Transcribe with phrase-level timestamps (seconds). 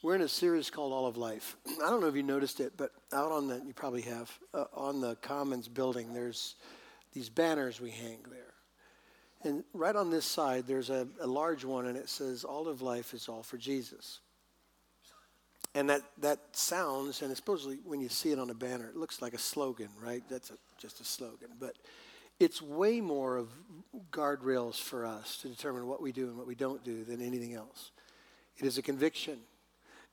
[0.00, 1.56] We're in a series called All of Life.
[1.84, 4.66] I don't know if you noticed it, but out on the, you probably have, uh,
[4.72, 6.54] on the Commons building, there's
[7.12, 8.54] these banners we hang there.
[9.42, 12.80] And right on this side, there's a, a large one, and it says, All of
[12.80, 14.20] life is all for Jesus.
[15.74, 19.20] And that, that sounds, and supposedly when you see it on a banner, it looks
[19.20, 20.22] like a slogan, right?
[20.30, 21.48] That's a, just a slogan.
[21.58, 21.74] But
[22.38, 23.48] it's way more of
[24.12, 27.54] guardrails for us to determine what we do and what we don't do than anything
[27.54, 27.90] else.
[28.58, 29.38] It is a conviction.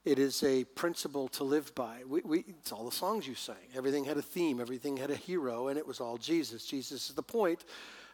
[0.05, 2.03] It is a principle to live by.
[2.07, 3.55] We, we, it's all the songs you sang.
[3.75, 6.67] Everything had a theme, everything had a hero, and it was all Jesus.
[6.67, 7.65] Jesus is the point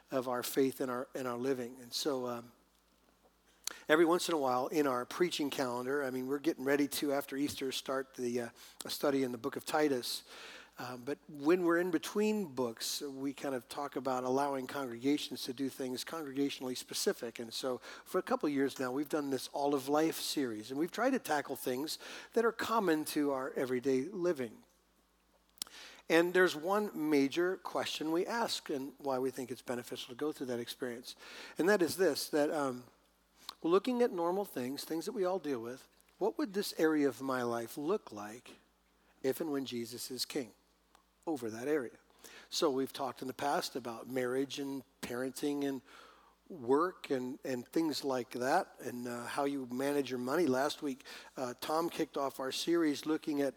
[0.10, 1.74] of our faith and our, and our living.
[1.82, 2.46] And so, um,
[3.90, 7.12] every once in a while in our preaching calendar, I mean, we're getting ready to,
[7.12, 8.48] after Easter, start the uh,
[8.88, 10.24] study in the book of Titus.
[10.82, 15.54] Um, but when we're in between books, we kind of talk about allowing congregations to
[15.54, 17.38] do things congregationally specific.
[17.38, 20.80] And so for a couple years now, we've done this All of Life series, and
[20.80, 22.00] we've tried to tackle things
[22.34, 24.52] that are common to our everyday living.
[26.10, 30.32] And there's one major question we ask, and why we think it's beneficial to go
[30.32, 31.16] through that experience.
[31.60, 32.84] And that is this that um,
[33.62, 37.22] looking at normal things, things that we all deal with, what would this area of
[37.22, 38.56] my life look like
[39.22, 40.50] if and when Jesus is king?
[41.28, 41.92] Over that area.
[42.50, 45.82] So we've talked in the past about marriage and parenting and
[46.50, 50.46] work and, and things like that and uh, how you manage your money.
[50.48, 51.06] Last week,
[51.38, 53.54] uh, Tom kicked off our series looking at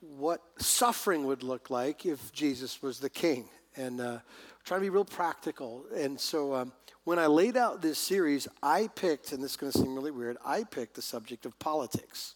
[0.00, 4.18] what suffering would look like if Jesus was the king and uh,
[4.64, 5.84] trying to be real practical.
[5.94, 6.72] And so um,
[7.04, 10.10] when I laid out this series, I picked, and this is going to seem really
[10.10, 12.34] weird, I picked the subject of politics.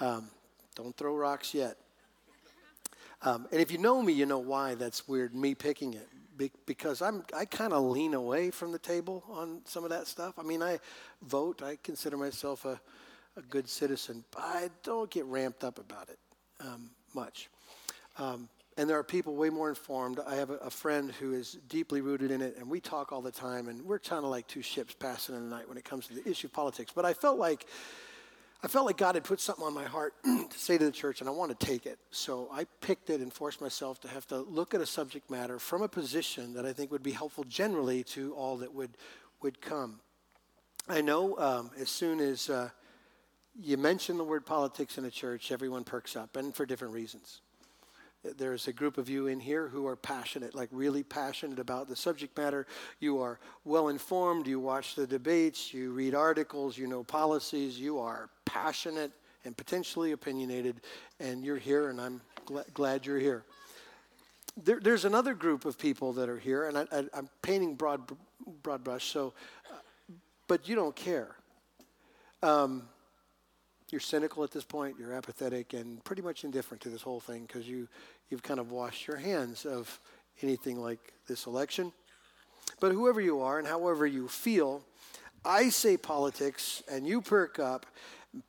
[0.00, 0.28] Um,
[0.74, 1.76] don't throw rocks yet.
[3.26, 6.08] Um, and if you know me, you know why that's weird, me picking it.
[6.36, 10.06] Be- because I'm, I kind of lean away from the table on some of that
[10.06, 10.38] stuff.
[10.38, 10.78] I mean, I
[11.22, 12.80] vote, I consider myself a,
[13.36, 16.20] a good citizen, but I don't get ramped up about it
[16.60, 17.50] um, much.
[18.16, 20.20] Um, and there are people way more informed.
[20.24, 23.22] I have a, a, friend who is deeply rooted in it, and we talk all
[23.22, 25.84] the time, and we're kind of like two ships passing in the night when it
[25.84, 26.92] comes to the issue of politics.
[26.94, 27.66] But I felt like
[28.62, 31.20] I felt like God had put something on my heart to say to the church,
[31.20, 31.98] and I want to take it.
[32.10, 35.58] So I picked it and forced myself to have to look at a subject matter
[35.58, 38.96] from a position that I think would be helpful generally to all that would,
[39.42, 40.00] would come.
[40.88, 42.70] I know um, as soon as uh,
[43.54, 47.40] you mention the word politics in a church, everyone perks up, and for different reasons
[48.36, 51.96] there's a group of you in here who are passionate, like really passionate about the
[51.96, 52.66] subject matter.
[52.98, 57.98] You are well informed, you watch the debates, you read articles, you know policies, you
[57.98, 59.12] are passionate
[59.44, 60.80] and potentially opinionated,
[61.20, 63.44] and you're here, and I'm gl- glad you're here.
[64.62, 68.00] There, there's another group of people that are here, and I, am painting broad,
[68.62, 69.34] broad brush, so,
[69.70, 69.76] uh,
[70.48, 71.36] but you don't care.
[72.42, 72.88] Um,
[73.90, 77.42] you're cynical at this point, you're apathetic, and pretty much indifferent to this whole thing
[77.46, 77.88] because you,
[78.30, 80.00] you've kind of washed your hands of
[80.42, 81.92] anything like this election.
[82.80, 84.82] But whoever you are and however you feel,
[85.44, 87.86] I say politics and you perk up,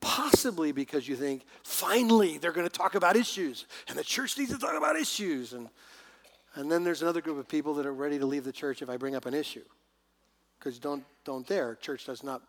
[0.01, 4.51] possibly because you think, finally, they're going to talk about issues and the church needs
[4.51, 5.53] to talk about issues.
[5.53, 5.69] And,
[6.55, 8.89] and then there's another group of people that are ready to leave the church if
[8.89, 9.63] I bring up an issue
[10.57, 11.75] because don't, don't dare.
[11.75, 12.41] Church does not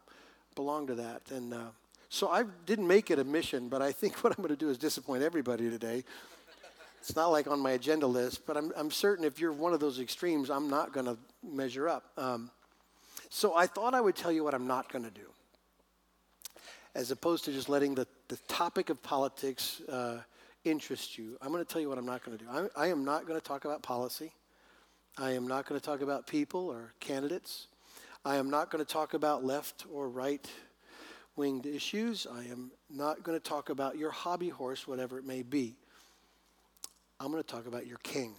[0.56, 1.22] belong to that.
[1.31, 1.66] And uh,
[2.09, 4.71] so I didn't make it a mission, but I think what I'm going to do
[4.71, 6.05] is disappoint everybody today.
[7.01, 9.81] It's not like on my agenda list, but I'm, I'm certain if you're one of
[9.81, 12.11] those extremes, I'm not going to measure up.
[12.17, 12.51] Um,
[13.31, 15.31] so I thought I would tell you what I'm not going to do,
[16.95, 20.19] as opposed to just letting the, the topic of politics uh,
[20.65, 21.37] interest you.
[21.41, 22.51] I'm going to tell you what I'm not going to do.
[22.51, 24.33] I, I am not going to talk about policy.
[25.17, 27.69] I am not going to talk about people or candidates.
[28.25, 30.49] I am not going to talk about left or right
[31.38, 32.26] winged issues.
[32.31, 35.76] I am not going to talk about your hobby horse, whatever it may be.
[37.21, 38.34] I'm going to talk about your king.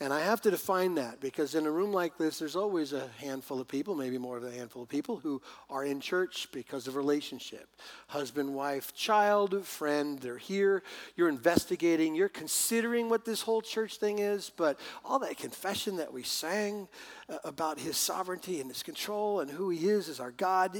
[0.00, 3.08] And I have to define that because in a room like this, there's always a
[3.18, 6.88] handful of people, maybe more than a handful of people, who are in church because
[6.88, 7.68] of relationship.
[8.08, 10.82] Husband, wife, child, friend, they're here.
[11.14, 16.12] You're investigating, you're considering what this whole church thing is, but all that confession that
[16.12, 16.88] we sang
[17.28, 20.76] uh, about his sovereignty and his control and who he is as our God,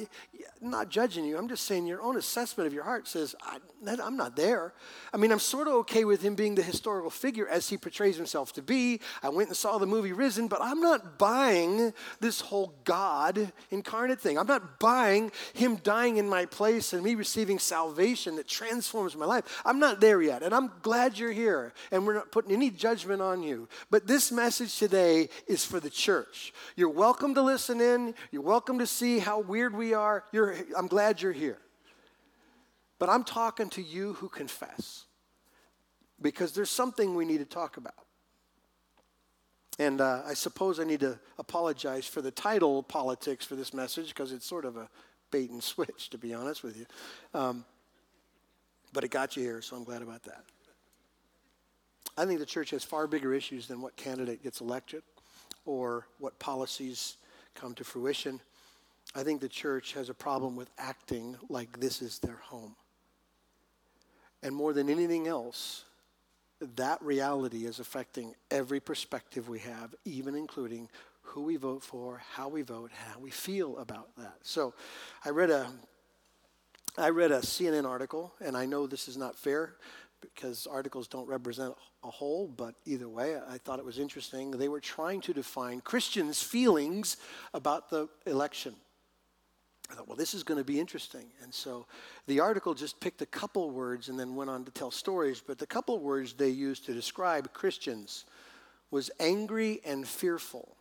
[0.60, 1.38] I'm not judging you.
[1.38, 3.37] I'm just saying your own assessment of your heart says,
[3.87, 4.75] I'm not there.
[5.12, 8.17] I mean, I'm sort of okay with him being the historical figure as he portrays
[8.17, 12.41] himself to be I went and saw the movie Risen, but I'm not buying this
[12.41, 14.39] whole God incarnate thing.
[14.39, 19.27] I'm not buying Him dying in my place and me receiving salvation that transforms my
[19.27, 19.62] life.
[19.65, 23.23] I'm not there yet, and I'm glad you're here, and we're not putting any judgment
[23.23, 23.69] on you.
[23.91, 26.53] But this message today is for the church.
[26.77, 30.25] You're welcome to listen in, you're welcome to see how weird we are.
[30.33, 31.59] You're, I'm glad you're here.
[32.99, 35.05] But I'm talking to you who confess
[36.21, 38.04] because there's something we need to talk about.
[39.79, 44.09] And uh, I suppose I need to apologize for the title politics for this message
[44.09, 44.88] because it's sort of a
[45.31, 46.87] bait and switch, to be honest with you.
[47.32, 47.65] Um,
[48.93, 50.44] but it got you here, so I'm glad about that.
[52.17, 55.03] I think the church has far bigger issues than what candidate gets elected
[55.65, 57.17] or what policies
[57.55, 58.41] come to fruition.
[59.17, 62.77] I think the church has a problem with acting like this is their home.
[64.43, 65.85] And more than anything else,
[66.76, 70.88] that reality is affecting every perspective we have, even including
[71.22, 74.37] who we vote for, how we vote, how we feel about that.
[74.43, 74.75] So
[75.25, 75.69] I read a
[76.96, 79.75] I read a CNN article, and I know this is not fair
[80.20, 81.75] because articles don't represent
[82.05, 84.52] a whole, but either way, I thought it was interesting.
[84.52, 87.17] They were trying to define Christians' feelings
[87.52, 88.76] about the election.
[89.90, 91.26] I thought, well, this is going to be interesting.
[91.42, 91.86] And so
[92.26, 95.42] the article just picked a couple words and then went on to tell stories.
[95.46, 98.25] But the couple words they used to describe Christians
[98.90, 100.76] was angry and fearful.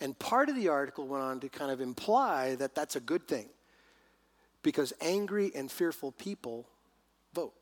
[0.00, 3.28] And part of the article went on to kind of imply that that's a good
[3.28, 3.48] thing
[4.62, 6.66] because angry and fearful people
[7.34, 7.52] vote.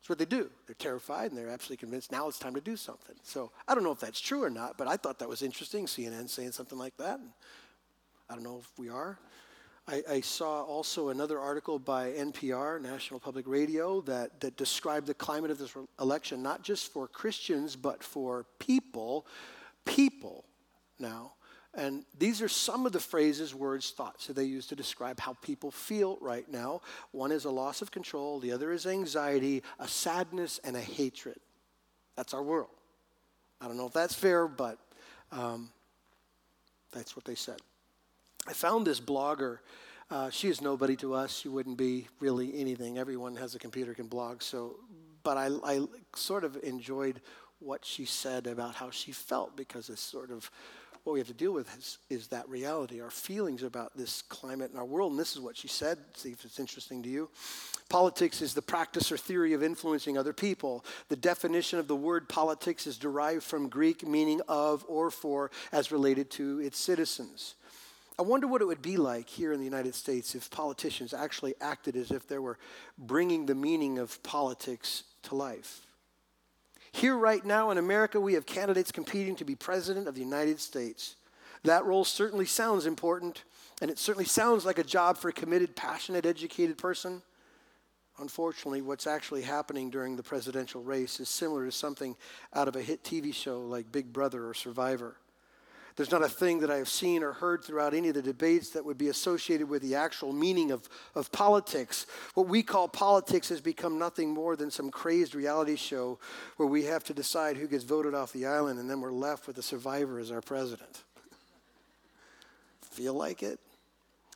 [0.00, 0.50] That's what they do.
[0.66, 3.16] They're terrified and they're absolutely convinced now it's time to do something.
[3.22, 5.86] So I don't know if that's true or not, but I thought that was interesting,
[5.86, 7.18] CNN saying something like that.
[8.28, 9.18] I don't know if we are.
[9.88, 15.14] I, I, saw also another article by NPR, National Public Radio, that, that described the
[15.14, 19.26] climate of this election, not just for Christians, but for people,
[19.84, 20.44] people
[20.98, 21.34] now.
[21.72, 25.34] And these are some of the phrases, words, thoughts that they use to describe how
[25.34, 26.80] people feel right now.
[27.12, 31.36] One is a loss of control, the other is anxiety, a sadness, and a hatred.
[32.16, 32.70] That's our world.
[33.60, 34.78] I don't know if that's fair, but
[35.30, 35.70] um,
[36.90, 37.60] that's what they said.
[38.48, 39.58] I found this blogger.
[40.10, 41.36] Uh, she is nobody to us.
[41.36, 42.96] She wouldn't be really anything.
[42.96, 44.42] Everyone has a computer can blog.
[44.42, 44.76] So,
[45.22, 45.80] but I, I
[46.14, 47.20] sort of enjoyed
[47.58, 50.50] what she said about how she felt because it's sort of
[51.06, 54.72] what we have to deal with is, is that reality, our feelings about this climate
[54.72, 55.12] in our world.
[55.12, 55.98] And this is what she said.
[56.14, 57.30] See if it's interesting to you.
[57.88, 60.84] Politics is the practice or theory of influencing other people.
[61.08, 65.92] The definition of the word politics is derived from Greek meaning of or for as
[65.92, 67.54] related to its citizens.
[68.18, 71.54] I wonder what it would be like here in the United States if politicians actually
[71.60, 72.58] acted as if they were
[72.96, 75.82] bringing the meaning of politics to life.
[76.92, 80.60] Here, right now in America, we have candidates competing to be president of the United
[80.60, 81.16] States.
[81.62, 83.44] That role certainly sounds important,
[83.82, 87.20] and it certainly sounds like a job for a committed, passionate, educated person.
[88.18, 92.16] Unfortunately, what's actually happening during the presidential race is similar to something
[92.54, 95.16] out of a hit TV show like Big Brother or Survivor.
[95.96, 98.70] There's not a thing that I have seen or heard throughout any of the debates
[98.70, 102.06] that would be associated with the actual meaning of, of politics.
[102.34, 106.18] What we call politics has become nothing more than some crazed reality show
[106.58, 109.46] where we have to decide who gets voted off the island and then we're left
[109.46, 111.02] with the survivor as our president.
[112.82, 113.58] Feel like it?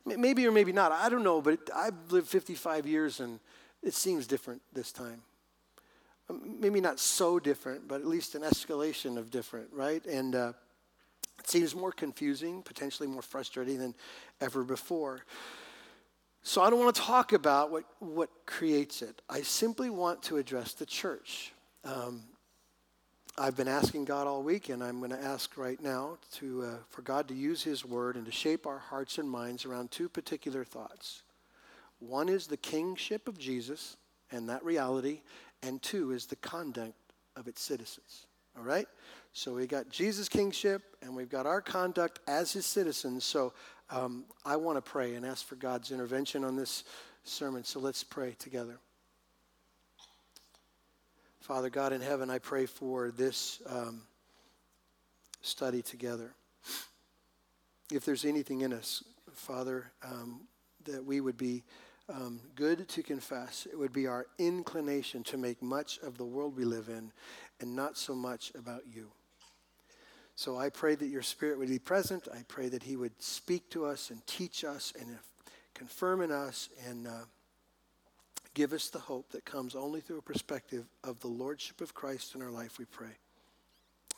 [0.03, 0.91] Maybe or maybe not.
[0.91, 3.39] I don't know, but I've lived 55 years and
[3.83, 5.21] it seems different this time
[6.59, 10.05] maybe not so different, but at least an escalation of different, right?
[10.05, 10.53] And uh,
[11.41, 13.95] it seems more confusing, potentially more frustrating than
[14.39, 15.25] ever before.
[16.43, 19.21] So I don't want to talk about what, what creates it.
[19.27, 21.51] I simply want to address the church.
[21.83, 22.21] Um,
[23.37, 26.75] I've been asking God all week, and I'm going to ask right now to, uh,
[26.89, 30.09] for God to use His word and to shape our hearts and minds around two
[30.09, 31.23] particular thoughts.
[31.99, 33.97] One is the kingship of Jesus
[34.31, 35.21] and that reality,
[35.63, 36.93] and two is the conduct
[37.35, 38.27] of its citizens.
[38.57, 38.87] All right?
[39.33, 43.23] So we got Jesus' kingship and we've got our conduct as his citizens.
[43.23, 43.53] So
[43.89, 46.83] um, I want to pray and ask for God's intervention on this
[47.23, 47.63] sermon.
[47.63, 48.77] So let's pray together.
[51.39, 54.03] Father God in heaven, I pray for this um,
[55.41, 56.33] study together.
[57.91, 59.03] If there's anything in us,
[59.33, 60.41] Father, um,
[60.85, 61.63] that we would be
[62.09, 66.55] um, good to confess, it would be our inclination to make much of the world
[66.55, 67.11] we live in
[67.61, 69.07] and not so much about you.
[70.35, 72.27] So I pray that your Spirit would be present.
[72.33, 75.17] I pray that He would speak to us and teach us and
[75.73, 77.25] confirm in us and uh,
[78.53, 82.35] give us the hope that comes only through a perspective of the Lordship of Christ
[82.35, 83.15] in our life, we pray.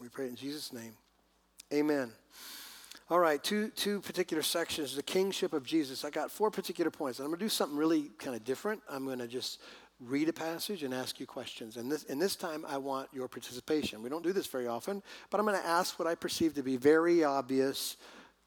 [0.02, 0.94] We pray in Jesus' name.
[1.72, 2.12] Amen.
[3.10, 6.06] All right, two, two particular sections the kingship of Jesus.
[6.06, 7.20] I got four particular points.
[7.20, 8.82] I'm going to do something really kind of different.
[8.90, 9.60] I'm going to just
[10.00, 11.78] read a passage and ask you questions.
[11.78, 14.04] And this, and this time, I want your participation.
[14.04, 16.64] We don't do this very often, but I'm going to ask what I perceive to
[16.64, 17.98] be very obvious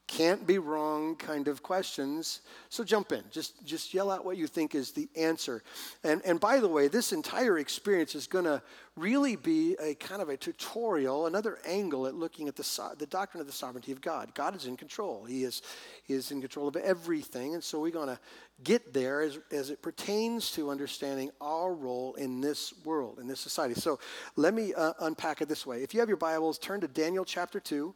[0.07, 2.41] can't be wrong kind of questions.
[2.69, 3.23] So jump in.
[3.29, 5.63] Just, just yell out what you think is the answer.
[6.03, 8.61] And, and by the way, this entire experience is going to
[8.95, 13.05] really be a kind of a tutorial, another angle at looking at the, so, the
[13.05, 14.33] doctrine of the sovereignty of God.
[14.33, 15.25] God is in control.
[15.25, 15.61] He is,
[16.03, 17.53] he is in control of everything.
[17.53, 18.19] And so we're going to
[18.63, 23.39] get there as, as it pertains to understanding our role in this world, in this
[23.39, 23.75] society.
[23.75, 23.99] So
[24.35, 25.83] let me uh, unpack it this way.
[25.83, 27.93] If you have your Bibles, turn to Daniel chapter 2.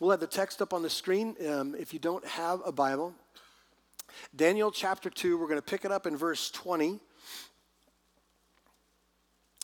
[0.00, 3.14] We'll have the text up on the screen um, if you don't have a Bible.
[4.36, 7.00] Daniel chapter 2, we're going to pick it up in verse 20.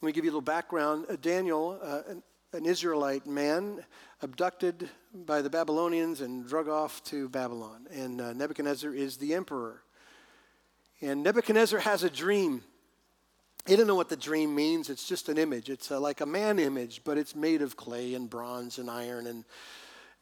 [0.02, 1.06] Let me give you a little background.
[1.08, 2.22] Uh, Daniel, uh, an,
[2.52, 3.84] an Israelite man,
[4.22, 7.86] abducted by the Babylonians and drug off to Babylon.
[7.92, 9.82] And uh, Nebuchadnezzar is the emperor.
[11.00, 12.62] And Nebuchadnezzar has a dream.
[13.66, 14.90] He didn't know what the dream means.
[14.90, 15.70] It's just an image.
[15.70, 19.28] It's uh, like a man image, but it's made of clay and bronze and iron
[19.28, 19.44] and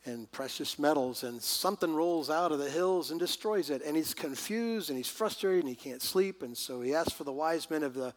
[0.04, 3.82] and precious metals, and something rolls out of the hills and destroys it.
[3.84, 6.42] And he's confused and he's frustrated and he can't sleep.
[6.42, 8.12] And so he asks for the wise men of the,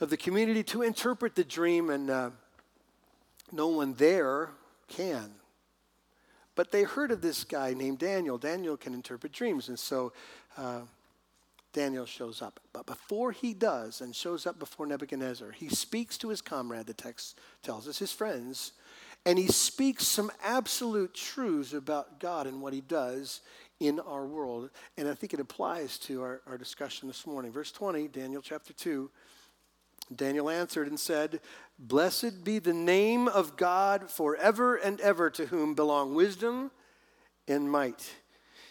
[0.00, 2.30] of the community to interpret the dream, and uh,
[3.50, 4.50] no one there
[4.88, 5.32] can.
[6.54, 8.38] But they heard of this guy named Daniel.
[8.38, 9.68] Daniel can interpret dreams.
[9.68, 10.12] And so
[10.56, 10.80] uh,
[11.72, 12.60] Daniel shows up.
[12.72, 16.94] But before he does and shows up before Nebuchadnezzar, he speaks to his comrade, the
[16.94, 18.72] text tells us, his friends
[19.24, 23.40] and he speaks some absolute truths about God and what he does
[23.78, 24.70] in our world.
[24.96, 27.52] And I think it applies to our, our discussion this morning.
[27.52, 29.10] Verse 20, Daniel chapter 2.
[30.14, 31.40] Daniel answered and said,
[31.78, 36.70] Blessed be the name of God forever and ever, to whom belong wisdom
[37.48, 38.14] and might.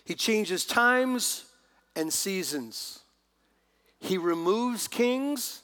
[0.04, 1.46] He changes times
[1.96, 3.00] and seasons.
[4.00, 5.62] He removes kings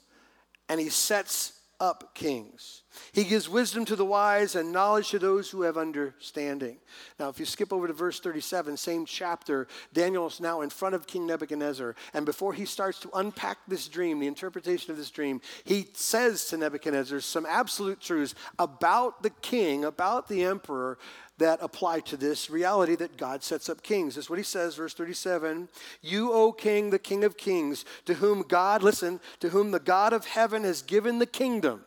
[0.70, 2.84] and he sets up kings.
[3.12, 6.78] He gives wisdom to the wise and knowledge to those who have understanding.
[7.20, 10.96] Now, if you skip over to verse 37, same chapter, Daniel is now in front
[10.96, 11.96] of King Nebuchadnezzar.
[12.14, 16.46] And before he starts to unpack this dream, the interpretation of this dream, he says
[16.46, 20.98] to Nebuchadnezzar some absolute truths about the king, about the emperor,
[21.38, 24.16] that apply to this reality that God sets up kings.
[24.16, 25.70] That's what he says, verse 37
[26.02, 30.14] You, O king, the king of kings, to whom God, listen, to whom the God
[30.14, 31.84] of heaven has given the kingdom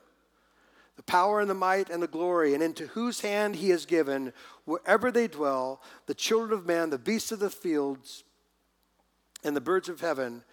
[1.00, 4.34] the power and the might and the glory, and into whose hand he has given,
[4.66, 8.22] wherever they dwell, the children of man, the beasts of the fields,
[9.42, 10.44] and the birds of heaven,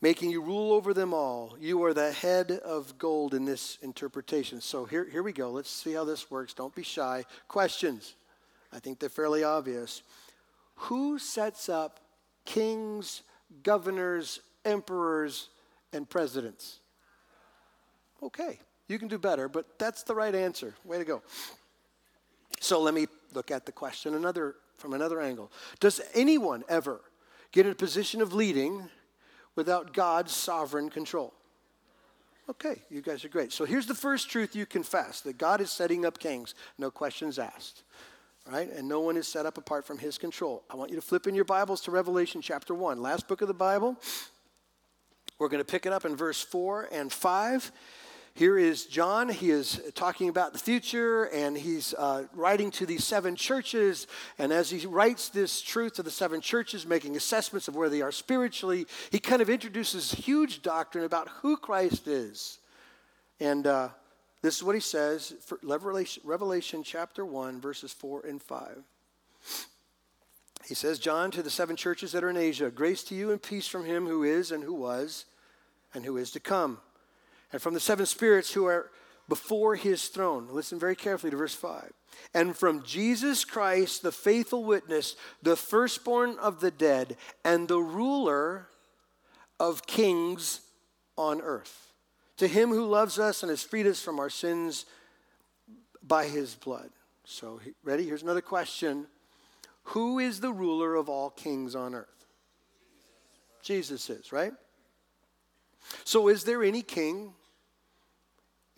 [0.00, 1.56] making you rule over them all.
[1.60, 4.60] You are the head of gold in this interpretation.
[4.60, 5.50] So here, here we go.
[5.50, 6.54] Let's see how this works.
[6.54, 7.24] Don't be shy.
[7.48, 8.14] Questions.
[8.72, 10.02] I think they're fairly obvious.
[10.76, 12.00] Who sets up
[12.44, 13.22] kings,
[13.62, 15.48] governors, emperors,
[15.92, 16.78] and presidents?
[18.22, 18.60] Okay.
[18.86, 20.74] You can do better, but that's the right answer.
[20.84, 21.22] Way to go.
[22.60, 25.50] So let me look at the question another from another angle.
[25.80, 27.00] Does anyone ever
[27.52, 28.88] get in a position of leading
[29.58, 31.34] without God's sovereign control?
[32.48, 33.52] Okay, you guys are great.
[33.52, 37.40] So here's the first truth you confess that God is setting up kings, no questions
[37.40, 37.82] asked.
[38.50, 38.72] Right?
[38.72, 40.62] And no one is set up apart from his control.
[40.70, 43.48] I want you to flip in your Bibles to Revelation chapter 1, last book of
[43.48, 43.96] the Bible.
[45.40, 47.72] We're going to pick it up in verse 4 and 5.
[48.38, 49.28] Here is John.
[49.28, 54.06] He is talking about the future and he's uh, writing to these seven churches.
[54.38, 58.00] And as he writes this truth to the seven churches, making assessments of where they
[58.00, 62.60] are spiritually, he kind of introduces huge doctrine about who Christ is.
[63.40, 63.88] And uh,
[64.40, 68.84] this is what he says for Revelation, Revelation chapter 1, verses 4 and 5.
[70.64, 73.42] He says, John, to the seven churches that are in Asia, grace to you and
[73.42, 75.24] peace from him who is and who was
[75.92, 76.78] and who is to come
[77.52, 78.90] and from the seven spirits who are
[79.28, 80.48] before his throne.
[80.50, 81.92] Listen very carefully to verse 5.
[82.34, 88.68] And from Jesus Christ, the faithful witness, the firstborn of the dead, and the ruler
[89.60, 90.60] of kings
[91.16, 91.92] on earth.
[92.38, 94.86] To him who loves us and has freed us from our sins
[96.02, 96.90] by his blood.
[97.24, 98.06] So, ready?
[98.06, 99.06] Here's another question
[99.84, 102.26] Who is the ruler of all kings on earth?
[103.62, 104.52] Jesus is, right?
[106.04, 107.34] So, is there any king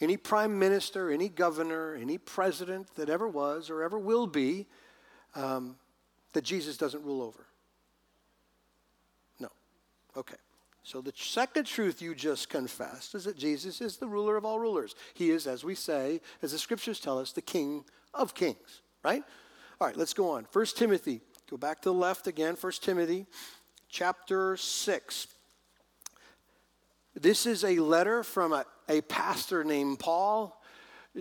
[0.01, 4.67] any prime minister, any governor, any president that ever was or ever will be
[5.35, 5.77] um,
[6.33, 7.47] that Jesus doesn't rule over?
[9.39, 9.49] No.
[10.17, 10.37] Okay.
[10.83, 14.59] So the second truth you just confessed is that Jesus is the ruler of all
[14.59, 14.95] rulers.
[15.13, 19.23] He is, as we say, as the scriptures tell us, the King of kings, right?
[19.81, 20.47] All right, let's go on.
[20.53, 22.57] 1 Timothy, go back to the left again.
[22.59, 23.27] 1 Timothy
[23.91, 25.27] chapter 6.
[27.15, 30.63] This is a letter from a, a pastor named Paul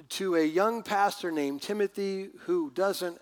[0.10, 3.18] to a young pastor named Timothy who doesn't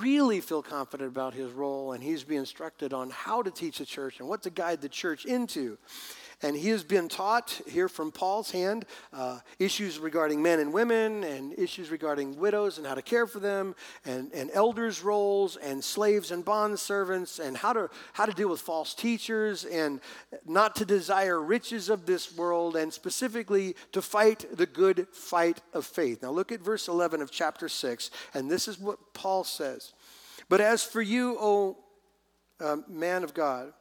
[0.00, 3.86] really feel confident about his role and he's being instructed on how to teach the
[3.86, 5.78] church and what to guide the church into.
[6.42, 11.24] And he has been taught here from Paul's hand uh, issues regarding men and women,
[11.24, 13.74] and issues regarding widows and how to care for them,
[14.04, 18.48] and, and elders' roles, and slaves and bond servants, and how to, how to deal
[18.48, 20.00] with false teachers, and
[20.46, 25.86] not to desire riches of this world, and specifically to fight the good fight of
[25.86, 26.22] faith.
[26.22, 29.92] Now, look at verse 11 of chapter 6, and this is what Paul says.
[30.48, 31.78] But as for you, O
[32.60, 33.72] uh, man of God,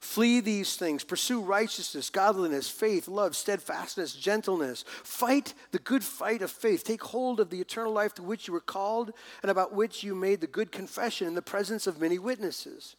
[0.00, 1.04] Flee these things.
[1.04, 4.84] Pursue righteousness, godliness, faith, love, steadfastness, gentleness.
[5.02, 6.84] Fight the good fight of faith.
[6.84, 9.12] Take hold of the eternal life to which you were called
[9.42, 12.96] and about which you made the good confession in the presence of many witnesses.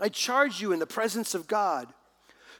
[0.00, 1.92] I charge you in the presence of God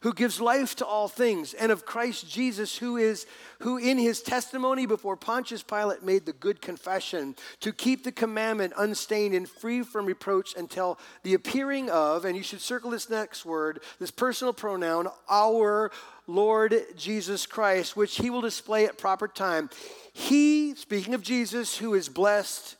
[0.03, 3.27] who gives life to all things, and of Christ Jesus, who is
[3.61, 8.73] who in his testimony before Pontius Pilate made the good confession to keep the commandment
[8.79, 13.45] unstained and free from reproach until the appearing of, and you should circle this next
[13.45, 15.91] word, this personal pronoun, our
[16.27, 19.69] Lord Jesus Christ, which he will display at proper time.
[20.15, 22.77] He, speaking of Jesus, who is blessed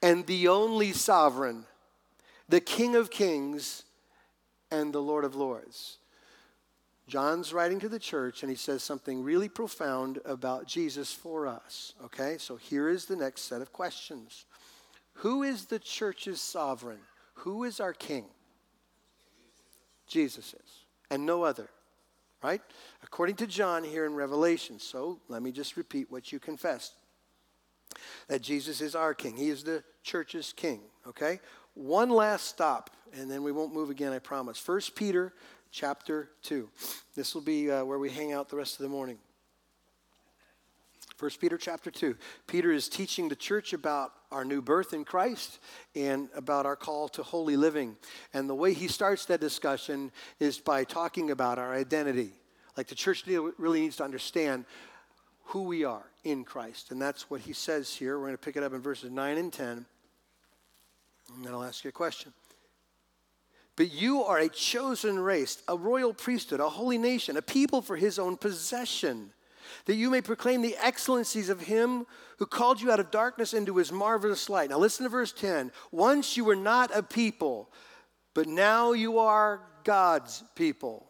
[0.00, 1.64] and the only sovereign,
[2.48, 3.82] the King of kings
[4.70, 5.98] and the Lord of lords.
[7.08, 11.94] John's writing to the church and he says something really profound about Jesus for us.
[12.04, 14.46] Okay, so here is the next set of questions
[15.14, 17.00] Who is the church's sovereign?
[17.34, 18.26] Who is our king?
[20.06, 21.68] Jesus is, and no other,
[22.42, 22.60] right?
[23.02, 24.78] According to John here in Revelation.
[24.78, 26.94] So let me just repeat what you confessed
[28.28, 29.36] that Jesus is our king.
[29.36, 31.40] He is the church's king, okay?
[31.74, 34.58] One last stop, and then we won't move again, I promise.
[34.58, 35.32] First Peter
[35.72, 36.68] chapter 2.
[37.16, 39.18] This will be uh, where we hang out the rest of the morning.
[41.18, 42.16] 1 Peter chapter 2.
[42.46, 45.60] Peter is teaching the church about our new birth in Christ
[45.94, 47.96] and about our call to holy living.
[48.34, 52.32] And the way he starts that discussion is by talking about our identity.
[52.76, 54.64] Like the church really needs to understand
[55.46, 56.90] who we are in Christ.
[56.90, 58.18] And that's what he says here.
[58.18, 59.86] We're going to pick it up in verses 9 and 10.
[61.36, 62.32] And then I'll ask you a question.
[63.76, 67.96] But you are a chosen race, a royal priesthood, a holy nation, a people for
[67.96, 69.32] his own possession,
[69.86, 72.06] that you may proclaim the excellencies of him
[72.36, 74.70] who called you out of darkness into his marvelous light.
[74.70, 75.72] Now listen to verse 10.
[75.90, 77.70] Once you were not a people,
[78.34, 81.06] but now you are God's people.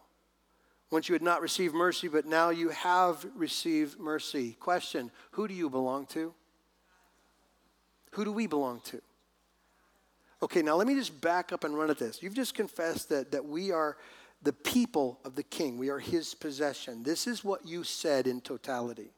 [0.89, 4.55] Once you had not received mercy, but now you have received mercy.
[4.59, 6.33] Question Who do you belong to?
[8.11, 9.01] Who do we belong to?
[10.43, 12.21] Okay, now let me just back up and run at this.
[12.21, 13.95] You've just confessed that, that we are
[14.41, 17.01] the people of the king, we are his possession.
[17.01, 19.13] This is what you said in totality.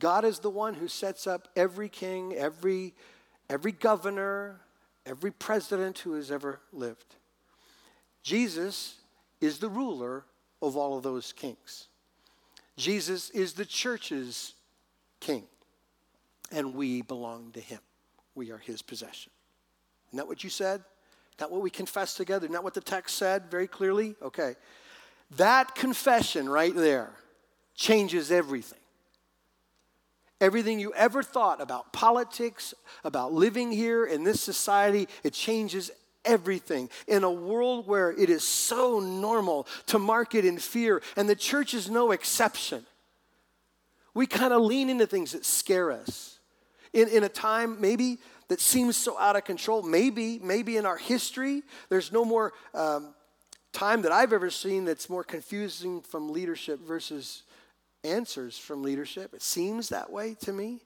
[0.00, 2.92] God is the one who sets up every king, every,
[3.48, 4.58] every governor,
[5.06, 7.14] every president who has ever lived.
[8.24, 8.96] Jesus
[9.40, 10.24] is the ruler
[10.60, 11.86] of all of those kings.
[12.76, 14.54] Jesus is the church's
[15.20, 15.44] king,
[16.50, 17.78] and we belong to him.
[18.34, 19.30] We are his possession.
[20.12, 20.80] Isn't that what you said?
[20.80, 22.46] Not that what we confessed together?
[22.46, 24.14] Not what the text said very clearly?
[24.20, 24.56] Okay.
[25.36, 27.12] That confession right there
[27.74, 28.78] changes everything.
[30.38, 35.90] Everything you ever thought about politics, about living here in this society, it changes
[36.24, 36.90] everything.
[37.06, 41.72] In a world where it is so normal to market in fear, and the church
[41.72, 42.84] is no exception,
[44.12, 46.38] we kind of lean into things that scare us.
[46.92, 48.18] In, in a time, maybe
[48.52, 49.80] that seems so out of control.
[49.80, 53.14] Maybe, maybe in our history, there's no more um,
[53.72, 57.44] time that I've ever seen that's more confusing from leadership versus
[58.04, 59.32] answers from leadership.
[59.32, 60.82] It seems that way to me.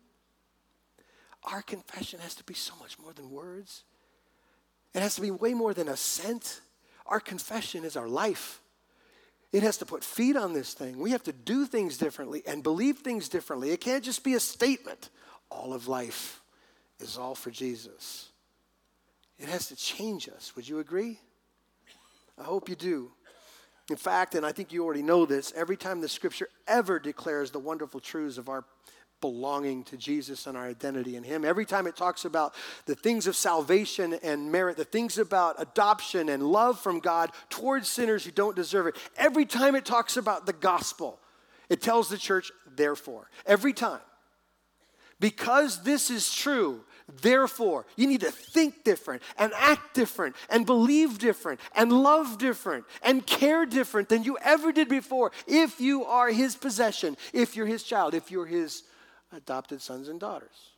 [1.43, 3.83] Our confession has to be so much more than words,
[4.95, 6.61] it has to be way more than assent.
[7.07, 8.61] Our confession is our life.
[9.53, 11.01] It has to put feet on this thing.
[11.01, 13.71] We have to do things differently and believe things differently.
[13.71, 15.11] It can't just be a statement.
[15.51, 16.43] All of life
[17.01, 18.31] is all for Jesus.
[19.39, 20.55] It has to change us.
[20.57, 21.19] Would you agree?
[22.39, 23.11] I hope you do.
[23.91, 27.51] In fact, and I think you already know this, every time the scripture ever declares
[27.51, 28.65] the wonderful truths of our
[29.21, 31.45] belonging to Jesus and our identity in Him.
[31.45, 32.55] Every time it talks about
[32.85, 37.89] the things of salvation and merit, the things about adoption and love from God towards
[37.89, 41.19] sinners who don't deserve it, every time it talks about the gospel,
[41.69, 43.31] it tells the church, therefore.
[43.47, 44.01] Every time.
[45.19, 46.85] Because this is true,
[47.23, 52.85] therefore, you need to think different and act different and believe different and love different
[53.03, 57.67] and care different than you ever did before if you are His possession, if you're
[57.67, 58.83] His child, if you're His
[59.33, 60.73] adopted sons and daughters.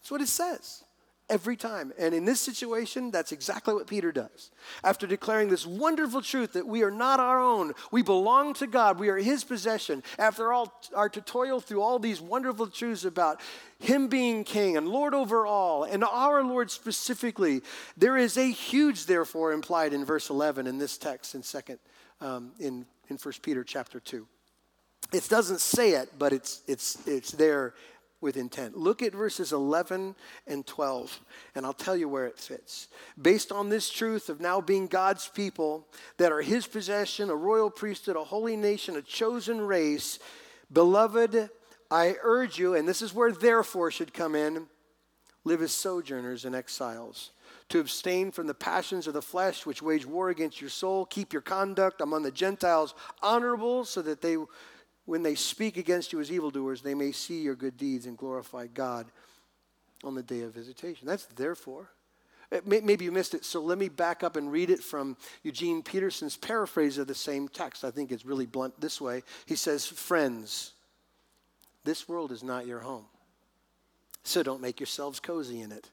[0.00, 0.84] That's what it says
[1.30, 1.92] every time.
[1.98, 4.50] And in this situation, that's exactly what Peter does.
[4.84, 8.98] After declaring this wonderful truth that we are not our own, we belong to God,
[8.98, 13.40] we are his possession, after all our tutorial through all these wonderful truths about
[13.78, 17.62] him being king and Lord over all, and our Lord specifically,
[17.96, 21.78] there is a huge therefore implied in verse 11 in this text in second
[22.20, 24.26] um, in, in 1 Peter chapter 2.
[25.12, 27.74] It doesn't say it, but it's, it's, it's there
[28.20, 28.76] with intent.
[28.76, 30.14] Look at verses 11
[30.46, 31.20] and 12,
[31.54, 32.88] and I'll tell you where it fits.
[33.20, 35.86] Based on this truth of now being God's people
[36.18, 40.18] that are his possession, a royal priesthood, a holy nation, a chosen race,
[40.72, 41.50] beloved,
[41.90, 44.66] I urge you, and this is where therefore should come in
[45.44, 47.30] live as sojourners and exiles.
[47.70, 51.06] To abstain from the passions of the flesh which wage war against your soul.
[51.06, 54.36] Keep your conduct among the Gentiles honorable, so that they
[55.10, 58.68] when they speak against you as evildoers, they may see your good deeds and glorify
[58.68, 59.06] God
[60.04, 61.08] on the day of visitation.
[61.08, 61.90] That's therefore.
[62.52, 65.82] Uh, maybe you missed it, so let me back up and read it from Eugene
[65.82, 67.82] Peterson's paraphrase of the same text.
[67.82, 69.24] I think it's really blunt this way.
[69.46, 70.74] He says, Friends,
[71.82, 73.06] this world is not your home,
[74.22, 75.90] so don't make yourselves cozy in it.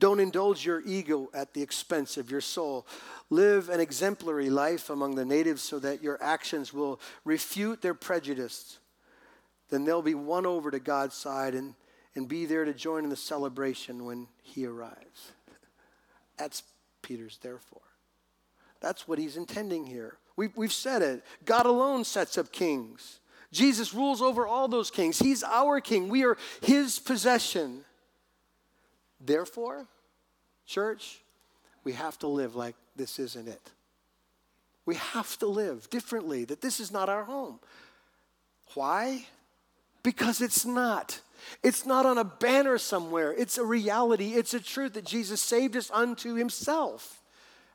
[0.00, 2.86] Don't indulge your ego at the expense of your soul.
[3.28, 8.78] Live an exemplary life among the natives so that your actions will refute their prejudice.
[9.68, 11.74] Then they'll be won over to God's side and,
[12.16, 15.32] and be there to join in the celebration when He arrives.
[16.36, 16.64] That's
[17.02, 17.82] Peter's therefore.
[18.80, 20.16] That's what he's intending here.
[20.36, 21.24] We've, we've said it.
[21.44, 23.20] God alone sets up kings.
[23.52, 25.18] Jesus rules over all those kings.
[25.18, 26.08] He's our king.
[26.08, 27.84] We are his possession.
[29.20, 29.86] Therefore,
[30.66, 31.20] church,
[31.84, 33.70] we have to live like this isn't it.
[34.86, 37.60] We have to live differently, that this is not our home.
[38.74, 39.26] Why?
[40.02, 41.20] Because it's not.
[41.62, 43.32] It's not on a banner somewhere.
[43.32, 44.34] It's a reality.
[44.34, 47.22] It's a truth that Jesus saved us unto himself.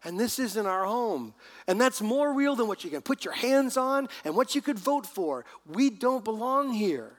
[0.03, 1.33] And this isn't our home.
[1.67, 4.61] And that's more real than what you can put your hands on and what you
[4.61, 5.45] could vote for.
[5.65, 7.11] We don't belong here.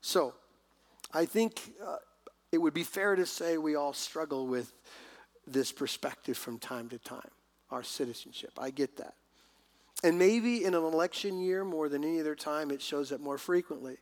[0.00, 0.34] So,
[1.12, 1.96] I think uh,
[2.56, 4.72] it would be fair to say we all struggle with
[5.46, 7.28] this perspective from time to time,
[7.70, 8.52] our citizenship.
[8.56, 9.12] I get that.
[10.02, 13.36] And maybe in an election year, more than any other time, it shows up more
[13.36, 13.98] frequently.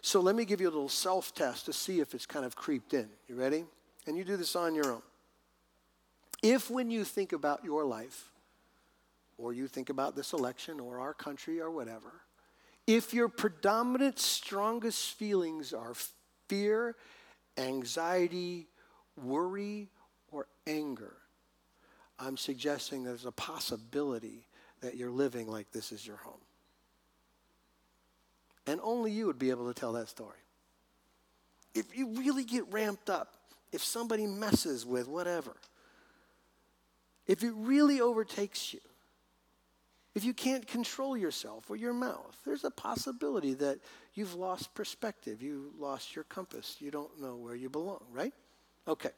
[0.00, 2.56] So let me give you a little self test to see if it's kind of
[2.56, 3.10] creeped in.
[3.28, 3.66] You ready?
[4.06, 5.02] And you do this on your own.
[6.42, 8.30] If when you think about your life,
[9.36, 12.22] or you think about this election, or our country, or whatever,
[12.86, 15.92] if your predominant, strongest feelings are
[16.48, 16.96] fear
[17.58, 18.68] anxiety,
[19.16, 19.88] worry,
[20.30, 21.14] or anger,
[22.18, 24.46] I'm suggesting there's a possibility
[24.80, 26.40] that you're living like this is your home.
[28.66, 30.38] And only you would be able to tell that story.
[31.74, 33.34] If you really get ramped up,
[33.72, 35.56] if somebody messes with whatever,
[37.26, 38.80] if it really overtakes you,
[40.14, 43.78] if you can't control yourself or your mouth, there's a possibility that
[44.18, 45.40] you've lost perspective.
[45.40, 46.76] You lost your compass.
[46.80, 48.34] You don't know where you belong, right?
[48.86, 49.10] Okay.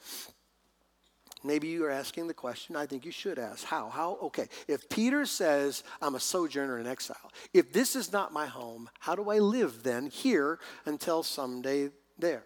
[1.42, 3.64] Maybe you are asking the question I think you should ask.
[3.64, 3.88] How?
[3.88, 4.18] How?
[4.22, 4.46] Okay.
[4.68, 9.14] If Peter says, I'm a sojourner in exile, if this is not my home, how
[9.14, 12.44] do I live then here until someday there?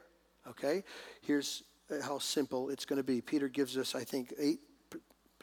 [0.49, 0.85] Okay?
[1.23, 3.21] Here's uh, how simple it's going to be.
[3.21, 4.61] Peter gives us, I think, eight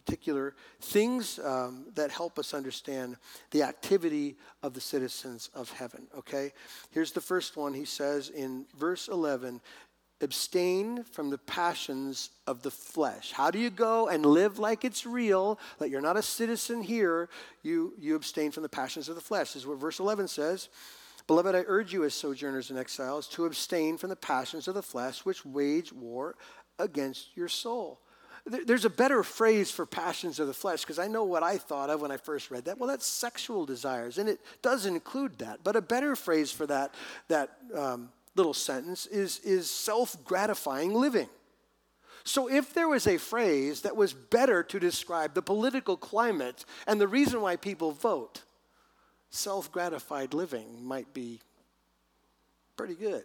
[0.06, 3.18] particular things um, that help us understand
[3.52, 6.08] the activity of the citizens of heaven.
[6.18, 6.52] Okay?
[6.92, 7.74] Here's the first one.
[7.74, 9.62] He says in verse 11,
[10.22, 13.32] abstain from the passions of the flesh.
[13.32, 17.30] How do you go and live like it's real, that you're not a citizen here?
[17.64, 19.54] You, you abstain from the passions of the flesh.
[19.54, 20.70] This is what verse 11 says.
[21.28, 24.84] Beloved, I urge you as sojourners and exiles to abstain from the passions of the
[24.84, 26.36] flesh which wage war
[26.80, 28.00] against your soul.
[28.46, 31.90] There's a better phrase for passions of the flesh because I know what I thought
[31.90, 32.80] of when I first read that.
[32.80, 35.60] Well, that's sexual desires, and it does include that.
[35.64, 36.94] But a better phrase for that,
[37.28, 41.30] that um, little sentence is, is self gratifying living.
[42.24, 47.00] So, if there was a phrase that was better to describe the political climate and
[47.00, 48.44] the reason why people vote,
[49.30, 51.42] self gratified living might be
[52.82, 53.24] Pretty good.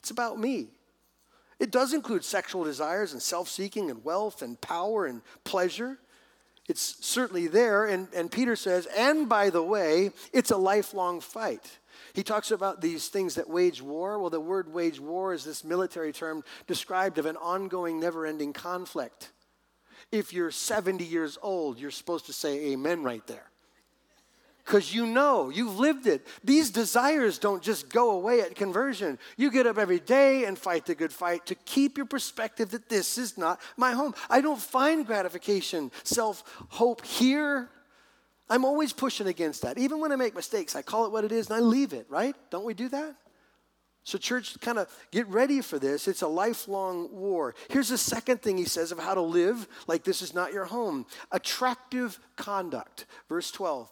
[0.00, 0.68] It's about me.
[1.64, 5.96] It does include sexual desires and self seeking and wealth and power and pleasure.
[6.68, 7.86] It's certainly there.
[7.86, 11.78] And, and Peter says, and by the way, it's a lifelong fight.
[12.12, 14.18] He talks about these things that wage war.
[14.18, 18.52] Well, the word wage war is this military term described of an ongoing, never ending
[18.52, 19.30] conflict.
[20.12, 23.48] If you're 70 years old, you're supposed to say amen right there
[24.64, 26.26] because you know, you've lived it.
[26.42, 29.18] These desires don't just go away at conversion.
[29.36, 32.88] You get up every day and fight the good fight to keep your perspective that
[32.88, 34.14] this is not my home.
[34.30, 37.68] I don't find gratification, self hope here.
[38.48, 39.78] I'm always pushing against that.
[39.78, 42.06] Even when I make mistakes, I call it what it is and I leave it,
[42.08, 42.34] right?
[42.50, 43.16] Don't we do that?
[44.06, 46.08] So, church, kind of get ready for this.
[46.08, 47.54] It's a lifelong war.
[47.70, 50.66] Here's the second thing he says of how to live like this is not your
[50.66, 53.06] home attractive conduct.
[53.30, 53.90] Verse 12.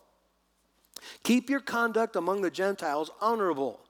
[1.23, 3.81] Keep your conduct among the Gentiles honorable,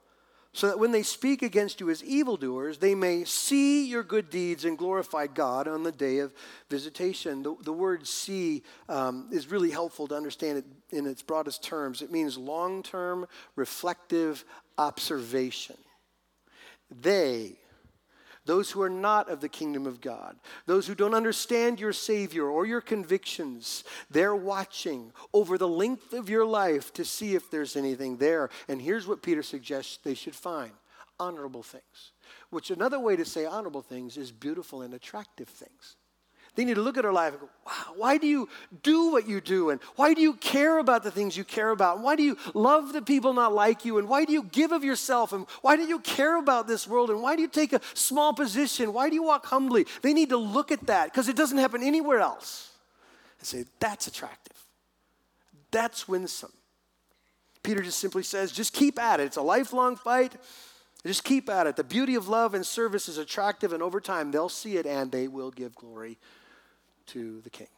[0.52, 4.66] so that when they speak against you as evildoers, they may see your good deeds
[4.66, 6.34] and glorify God on the day of
[6.68, 7.42] visitation.
[7.42, 12.02] The, the word see um, is really helpful to understand it in its broadest terms.
[12.02, 14.44] It means long term, reflective
[14.76, 15.76] observation.
[17.00, 17.52] They,
[18.44, 22.46] those who are not of the kingdom of God, those who don't understand your Savior
[22.46, 27.76] or your convictions, they're watching over the length of your life to see if there's
[27.76, 28.50] anything there.
[28.68, 30.72] And here's what Peter suggests they should find
[31.20, 32.12] honorable things,
[32.50, 35.96] which another way to say honorable things is beautiful and attractive things.
[36.54, 38.46] They need to look at our life and go, wow, why do you
[38.82, 39.70] do what you do?
[39.70, 41.96] And why do you care about the things you care about?
[41.96, 43.96] And why do you love the people not like you?
[43.96, 45.32] And why do you give of yourself?
[45.32, 47.08] And why do you care about this world?
[47.08, 48.92] And why do you take a small position?
[48.92, 49.86] Why do you walk humbly?
[50.02, 52.70] They need to look at that because it doesn't happen anywhere else
[53.38, 54.62] and say, that's attractive.
[55.70, 56.52] That's winsome.
[57.62, 59.24] Peter just simply says, just keep at it.
[59.24, 60.34] It's a lifelong fight.
[61.06, 61.76] Just keep at it.
[61.76, 65.10] The beauty of love and service is attractive, and over time they'll see it and
[65.10, 66.18] they will give glory
[67.12, 67.68] to the king.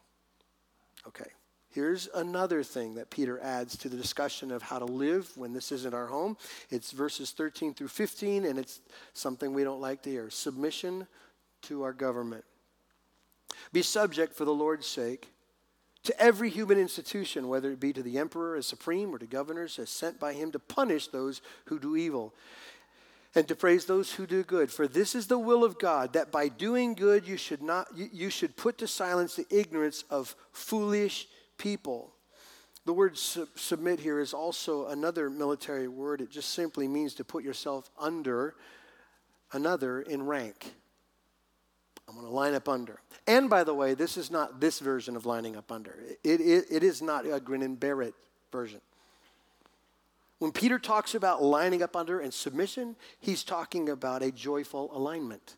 [1.07, 1.31] Okay,
[1.71, 5.73] here's another thing that Peter adds to the discussion of how to live when this
[5.73, 6.37] isn't our home.
[6.71, 8.81] It's verses 13 through 15, and it's
[9.13, 11.07] something we don't like to hear submission
[11.63, 12.45] to our government.
[13.73, 15.29] Be subject for the Lord's sake
[16.05, 19.79] to every human institution, whether it be to the emperor as supreme or to governors
[19.79, 22.35] as sent by him to punish those who do evil
[23.35, 24.71] and to praise those who do good.
[24.71, 28.09] For this is the will of God, that by doing good you should not you,
[28.13, 31.27] you should put to silence the ignorance of foolish
[31.59, 32.13] people.
[32.87, 36.21] The word submit here is also another military word.
[36.21, 38.55] It just simply means to put yourself under
[39.53, 40.75] another in rank.
[42.07, 43.01] I'm going to line up under.
[43.27, 45.97] And by the way, this is not this version of lining up under.
[46.23, 48.15] It, it, it is not a grin and bear it
[48.53, 48.83] version.
[50.45, 55.57] When Peter talks about lining up under and submission, he's talking about a joyful alignment.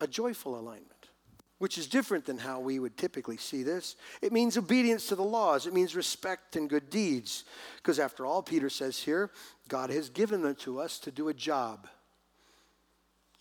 [0.00, 1.10] A joyful alignment,
[1.58, 3.96] which is different than how we would typically see this.
[4.22, 7.44] It means obedience to the laws, it means respect and good deeds.
[7.76, 9.30] Because after all, Peter says here,
[9.68, 11.86] God has given them to us to do a job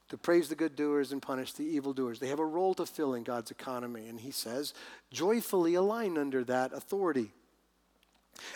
[0.10, 2.20] to praise the good doers and punish the evildoers.
[2.20, 4.10] They have a role to fill in God's economy.
[4.10, 4.74] And he says,
[5.12, 7.32] joyfully align under that authority.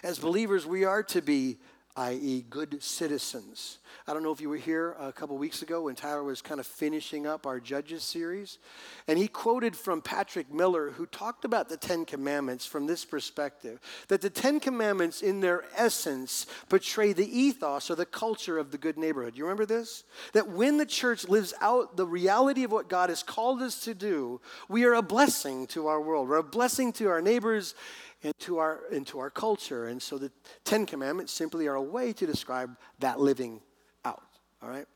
[0.04, 1.58] As believers, we are to be,
[1.96, 3.80] i.e., good citizens.
[4.08, 6.60] I don't know if you were here a couple weeks ago when Tyler was kind
[6.60, 8.60] of finishing up our Judges series.
[9.08, 13.79] And he quoted from Patrick Miller, who talked about the Ten Commandments from this perspective
[14.08, 18.77] that the Ten Commandments, in their essence, portray the ethos or the culture of the
[18.77, 19.38] good neighborhood.
[19.38, 20.03] You remember this?
[20.34, 23.93] That when the church lives out the reality of what God has called us to
[23.93, 26.29] do, we are a blessing to our world.
[26.29, 27.75] We're a blessing to our neighbors
[28.23, 29.88] into our, into our culture.
[29.88, 30.32] And so the
[30.63, 33.62] Ten Commandments simply are a way to describe that living.
[34.63, 34.88] All right?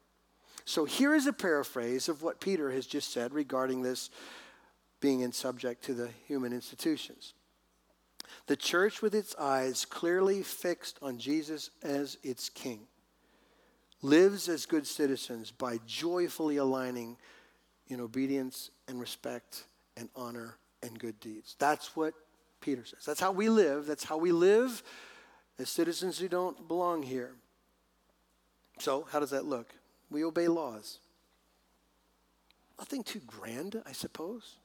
[0.65, 4.09] So here is a paraphrase of what Peter has just said regarding this
[4.99, 7.33] being in subject to the human institutions.
[8.47, 12.81] The church, with its eyes clearly fixed on Jesus as its king,
[14.01, 17.17] lives as good citizens by joyfully aligning
[17.87, 21.55] in obedience and respect and honor and good deeds.
[21.59, 22.13] That's what
[22.61, 23.05] Peter says.
[23.05, 23.85] That's how we live.
[23.85, 24.83] That's how we live
[25.59, 27.35] as citizens who don't belong here.
[28.79, 29.73] So, how does that look?
[30.09, 30.99] We obey laws.
[32.77, 34.57] Nothing too grand, I suppose.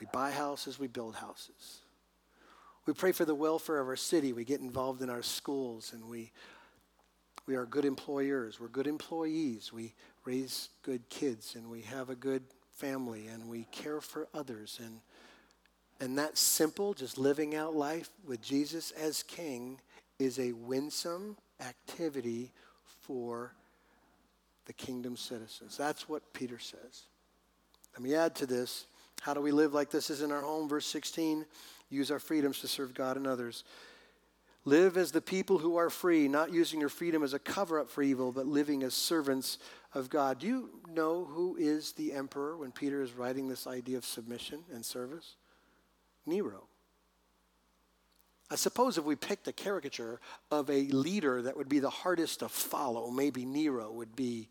[0.00, 1.78] We buy houses, we build houses.
[2.86, 4.32] We pray for the welfare of our city.
[4.32, 6.32] We get involved in our schools and we,
[7.46, 8.58] we are good employers.
[8.58, 9.72] We're good employees.
[9.72, 12.42] We raise good kids and we have a good
[12.72, 15.00] family and we care for others and
[16.00, 19.78] and that simple, just living out life with Jesus as King,
[20.18, 22.50] is a winsome activity
[23.02, 23.54] for
[24.66, 25.76] the kingdom citizens.
[25.76, 27.06] That's what Peter says.
[27.94, 28.86] Let me add to this.
[29.20, 30.68] How do we live like this is in our home?
[30.68, 31.44] Verse 16
[31.90, 33.64] use our freedoms to serve God and others.
[34.64, 37.90] Live as the people who are free, not using your freedom as a cover up
[37.90, 39.58] for evil, but living as servants
[39.92, 40.38] of God.
[40.38, 44.60] Do you know who is the emperor when Peter is writing this idea of submission
[44.72, 45.34] and service?
[46.24, 46.64] Nero.
[48.52, 52.40] I suppose if we picked a caricature of a leader that would be the hardest
[52.40, 54.50] to follow, maybe Nero would be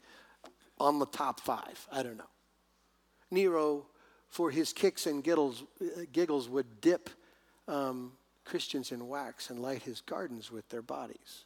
[0.80, 1.88] on the top five.
[1.92, 2.24] I don't know.
[3.30, 3.86] Nero,
[4.28, 5.64] for his kicks and giggles,
[6.12, 7.12] giggles would dip
[7.68, 11.46] um, Christians in wax and light his gardens with their bodies.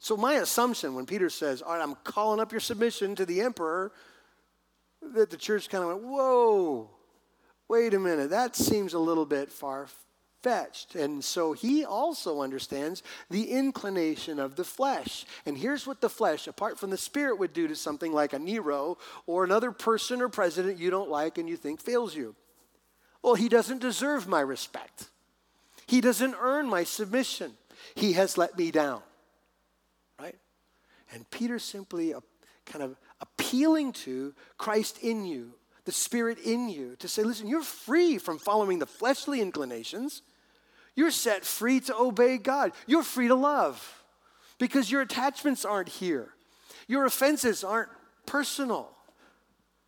[0.00, 3.40] So, my assumption when Peter says, All right, I'm calling up your submission to the
[3.40, 3.92] emperor,
[5.00, 6.90] that the church kind of went, Whoa,
[7.68, 9.86] wait a minute, that seems a little bit far
[10.46, 10.94] fetched.
[10.94, 15.26] And so he also understands the inclination of the flesh.
[15.44, 18.38] And here's what the flesh, apart from the spirit, would do to something like a
[18.38, 22.36] Nero or another person or president you don't like and you think fails you.
[23.22, 25.08] Well, he doesn't deserve my respect.
[25.88, 27.54] He doesn't earn my submission.
[27.96, 29.02] He has let me down.
[30.16, 30.36] Right?
[31.12, 32.14] And Peter simply
[32.66, 35.54] kind of appealing to Christ in you,
[35.86, 40.22] the Spirit in you, to say, listen, you're free from following the fleshly inclinations.
[40.96, 42.72] You're set free to obey God.
[42.86, 44.02] You're free to love
[44.58, 46.30] because your attachments aren't here.
[46.88, 47.90] Your offenses aren't
[48.24, 48.88] personal.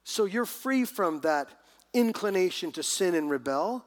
[0.04, 1.48] So you're free from that
[1.94, 3.84] inclination to sin and rebel.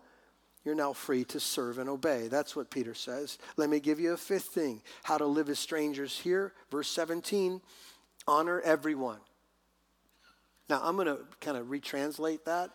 [0.64, 2.28] You're now free to serve and obey.
[2.28, 3.38] That's what Peter says.
[3.58, 6.54] Let me give you a fifth thing how to live as strangers here.
[6.70, 7.62] Verse 17
[8.28, 9.18] honor everyone.
[10.70, 12.70] Now, I'm going to kind of retranslate that.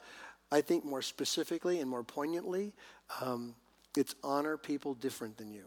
[0.51, 2.73] I think more specifically and more poignantly,
[3.21, 3.55] um,
[3.97, 5.65] it's honor people different than you.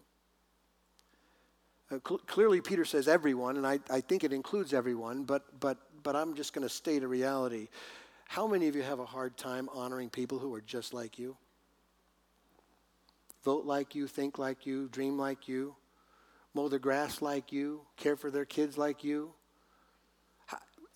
[1.91, 5.77] Uh, cl- clearly, Peter says everyone, and I, I think it includes everyone, but, but,
[6.03, 7.67] but I'm just going to state a reality.
[8.27, 11.35] How many of you have a hard time honoring people who are just like you?
[13.43, 15.75] Vote like you, think like you, dream like you,
[16.53, 19.33] mow the grass like you, care for their kids like you?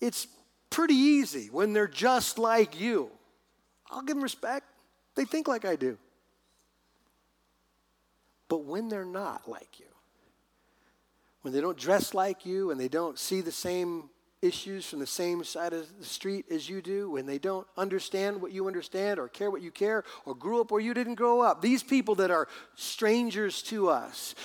[0.00, 0.28] It's
[0.70, 3.10] pretty easy when they're just like you.
[3.90, 4.66] I'll give them respect.
[5.14, 5.98] They think like I do.
[8.54, 9.86] But when they're not like you,
[11.42, 14.10] when they don't dress like you and they don't see the same
[14.42, 18.40] issues from the same side of the street as you do, when they don't understand
[18.40, 21.40] what you understand or care what you care or grew up where you didn't grow
[21.40, 24.36] up, these people that are strangers to us,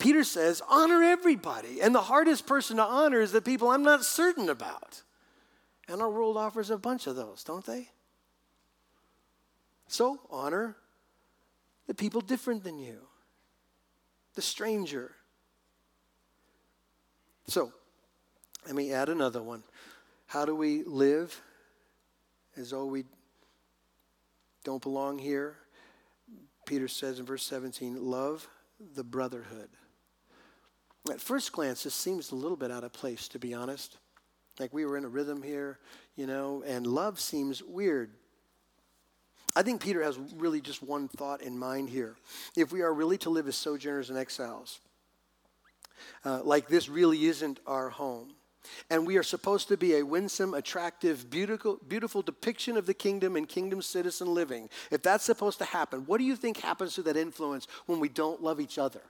[0.00, 1.80] Peter says, honor everybody.
[1.80, 5.00] And the hardest person to honor is the people I'm not certain about.
[5.86, 7.90] And our world offers a bunch of those, don't they?
[9.86, 10.74] So honor
[11.86, 12.98] the people different than you,
[14.34, 15.12] the stranger.
[17.46, 17.72] So,
[18.66, 19.62] let me add another one.
[20.26, 21.38] How do we live
[22.56, 23.04] as though we
[24.64, 25.56] don't belong here?
[26.64, 28.48] Peter says in verse 17, love
[28.94, 29.68] the brotherhood.
[31.10, 33.98] At first glance, this seems a little bit out of place, to be honest.
[34.58, 35.78] Like we were in a rhythm here,
[36.16, 38.12] you know, and love seems weird.
[39.56, 42.16] I think Peter has really just one thought in mind here.
[42.56, 44.80] If we are really to live as sojourners and exiles,
[46.24, 48.34] uh, like this really isn't our home.
[48.90, 53.36] And we are supposed to be a winsome, attractive, beautiful, beautiful depiction of the kingdom
[53.36, 54.70] and kingdom citizen living.
[54.90, 58.08] If that's supposed to happen, what do you think happens to that influence when we
[58.08, 59.02] don't love each other?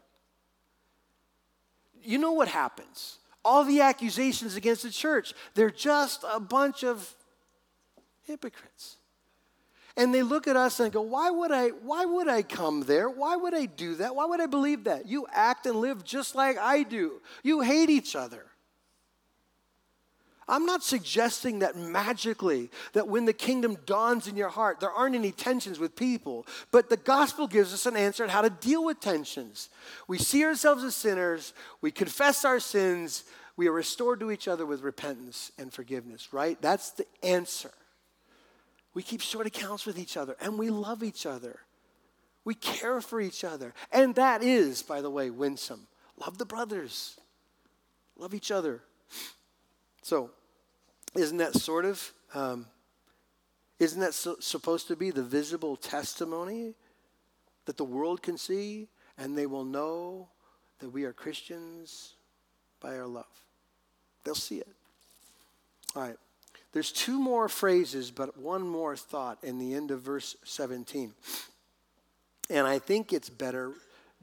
[2.03, 3.19] You know what happens?
[3.45, 5.35] all the accusations against the church.
[5.55, 7.15] They're just a bunch of
[8.23, 8.97] hypocrites.
[9.97, 13.09] And they look at us and go, why would I why would I come there?
[13.09, 14.17] Why would I do that?
[14.17, 15.07] Why would I believe that?
[15.07, 17.21] You act and live just like I do.
[17.43, 18.47] You hate each other.
[20.47, 25.15] I'm not suggesting that magically, that when the kingdom dawns in your heart, there aren't
[25.15, 26.47] any tensions with people.
[26.71, 29.71] But the gospel gives us an answer on how to deal with tensions.
[30.07, 33.25] We see ourselves as sinners, we confess our sins,
[33.57, 36.61] we are restored to each other with repentance and forgiveness, right?
[36.61, 37.71] That's the answer.
[38.95, 41.61] We keep short accounts with each other and we love each other.
[42.45, 43.75] We care for each other.
[43.91, 45.87] And that is, by the way, winsome.
[46.19, 47.19] Love the brothers,
[48.17, 48.83] love each other.
[50.03, 50.31] So,
[51.15, 52.67] isn't that sort of, um,
[53.81, 56.75] isn't that so, supposed to be the visible testimony
[57.65, 60.29] that the world can see and they will know
[60.79, 62.15] that we are Christians
[62.81, 63.25] by our love?
[64.23, 64.69] They'll see it.
[65.97, 66.17] All right.
[66.75, 71.15] There's two more phrases, but one more thought in the end of verse 17.
[72.51, 73.75] And I think it's better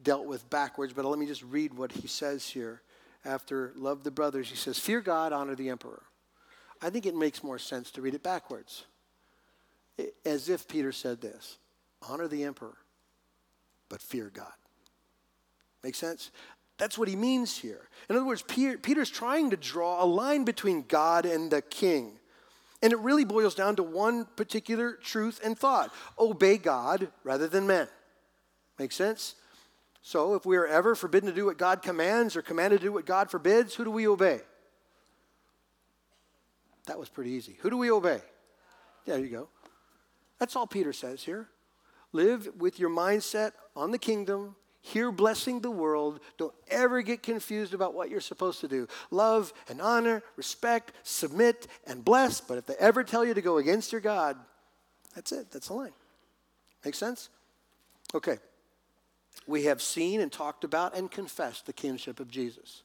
[0.04, 2.82] dealt with backwards, but let me just read what he says here
[3.24, 6.04] after love the brothers, he says, Fear God, honor the emperor.
[6.82, 8.84] I think it makes more sense to read it backwards,
[10.26, 11.58] as if Peter said this
[12.02, 12.78] honor the emperor,
[13.88, 14.52] but fear God.
[15.86, 16.32] Make sense?
[16.78, 17.88] That's what he means here.
[18.10, 22.18] In other words, Peter, Peter's trying to draw a line between God and the king.
[22.82, 27.68] And it really boils down to one particular truth and thought obey God rather than
[27.68, 27.88] men.
[28.80, 29.36] Make sense?
[30.02, 32.92] So if we are ever forbidden to do what God commands or commanded to do
[32.92, 34.42] what God forbids, who do we obey?
[36.88, 37.58] That was pretty easy.
[37.62, 38.22] Who do we obey?
[39.06, 39.50] There you go.
[40.40, 41.50] That's all Peter says here.
[42.14, 46.20] Live with your mindset on the kingdom, here blessing the world.
[46.38, 48.88] Don't ever get confused about what you're supposed to do.
[49.12, 52.42] Love and honor, respect, submit, and bless.
[52.42, 54.38] But if they ever tell you to go against your God,
[55.16, 55.52] that's it.
[55.52, 55.94] That's the line.
[56.84, 57.30] Make sense?
[58.16, 58.38] Okay.
[59.48, 62.84] We have seen and talked about and confessed the kingship of Jesus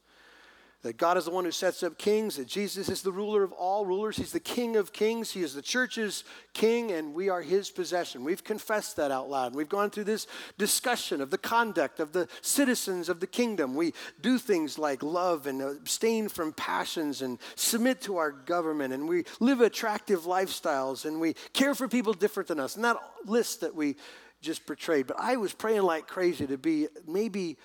[0.87, 3.51] that God is the one who sets up kings, that Jesus is the ruler of
[3.51, 4.17] all rulers.
[4.17, 5.33] He's the king of kings.
[5.33, 6.23] He is the church's
[6.53, 8.23] king, and we are his possession.
[8.23, 9.57] We've confessed that out loud.
[9.57, 10.29] We've gone through this
[10.59, 13.75] discussion of the conduct of the citizens of the kingdom.
[13.75, 19.09] We do things like love and abstain from passions and submit to our government, and
[19.09, 22.77] we live attractive lifestyles, and we care for people different than us.
[22.77, 23.97] And that list that we
[24.41, 25.09] just portrayed.
[25.09, 27.57] But I was praying like crazy to be maybe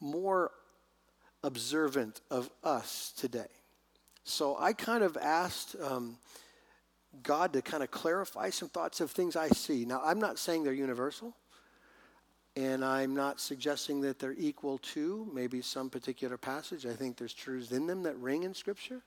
[0.00, 0.50] more
[1.42, 3.46] observant of us today.
[4.24, 6.18] So I kind of asked um,
[7.22, 9.84] God to kind of clarify some thoughts of things I see.
[9.84, 11.34] Now, I'm not saying they're universal,
[12.56, 16.86] and I'm not suggesting that they're equal to maybe some particular passage.
[16.86, 19.02] I think there's truths in them that ring in Scripture.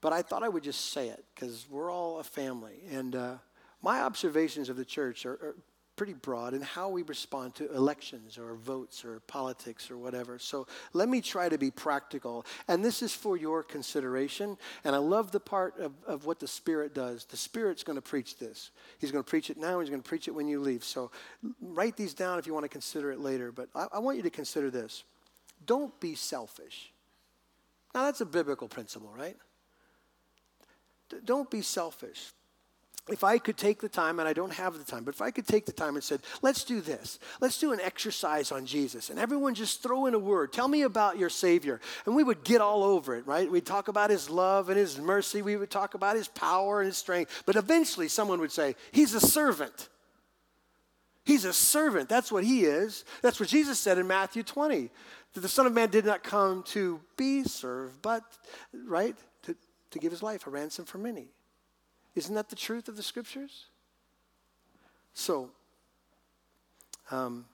[0.00, 2.80] But I thought I would just say it because we're all a family.
[2.90, 3.34] And uh,
[3.82, 5.56] my observations of the church are, are
[5.96, 10.38] pretty broad in how we respond to elections or votes or politics or whatever.
[10.38, 12.46] So let me try to be practical.
[12.66, 14.56] And this is for your consideration.
[14.84, 17.24] And I love the part of, of what the Spirit does.
[17.26, 18.70] The Spirit's going to preach this.
[18.98, 20.82] He's going to preach it now, he's going to preach it when you leave.
[20.82, 21.10] So
[21.60, 23.52] write these down if you want to consider it later.
[23.52, 25.04] But I, I want you to consider this
[25.66, 26.92] don't be selfish.
[27.94, 29.36] Now, that's a biblical principle, right?
[31.10, 32.32] D- don't be selfish
[33.08, 35.32] if I could take the time, and I don't have the time, but if I
[35.32, 37.18] could take the time and said, let's do this.
[37.40, 39.10] Let's do an exercise on Jesus.
[39.10, 40.52] And everyone just throw in a word.
[40.52, 41.80] Tell me about your Savior.
[42.06, 43.50] And we would get all over it, right?
[43.50, 45.42] We'd talk about his love and his mercy.
[45.42, 47.42] We would talk about his power and his strength.
[47.44, 49.88] But eventually someone would say, he's a servant.
[51.24, 52.08] He's a servant.
[52.08, 53.04] That's what he is.
[53.20, 54.90] That's what Jesus said in Matthew 20.
[55.34, 58.22] That the Son of Man did not come to be served, but,
[58.86, 59.56] right, to,
[59.90, 61.28] to give his life a ransom for many.
[62.14, 63.66] Isn't that the truth of the scriptures?
[65.14, 65.50] So,
[67.10, 67.46] um,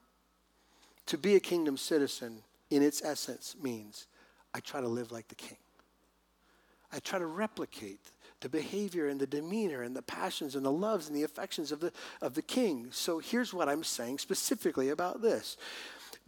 [1.06, 4.06] to be a kingdom citizen in its essence means
[4.54, 5.56] I try to live like the king.
[6.92, 8.00] I try to replicate
[8.40, 11.80] the behavior and the demeanor and the passions and the loves and the affections of
[11.80, 11.92] the,
[12.22, 12.88] of the king.
[12.90, 15.56] So here's what I'm saying specifically about this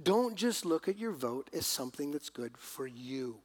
[0.03, 3.37] don't just look at your vote as something that's good for you.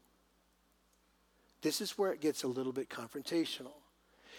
[1.62, 3.74] This is where it gets a little bit confrontational.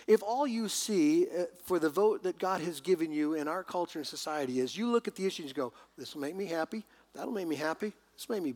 [0.06, 3.64] If all you see uh, for the vote that God has given you in our
[3.64, 6.46] culture and society is you look at the issues and go, this will make me
[6.46, 6.84] happy,
[7.14, 8.54] that'll make me happy, this will make me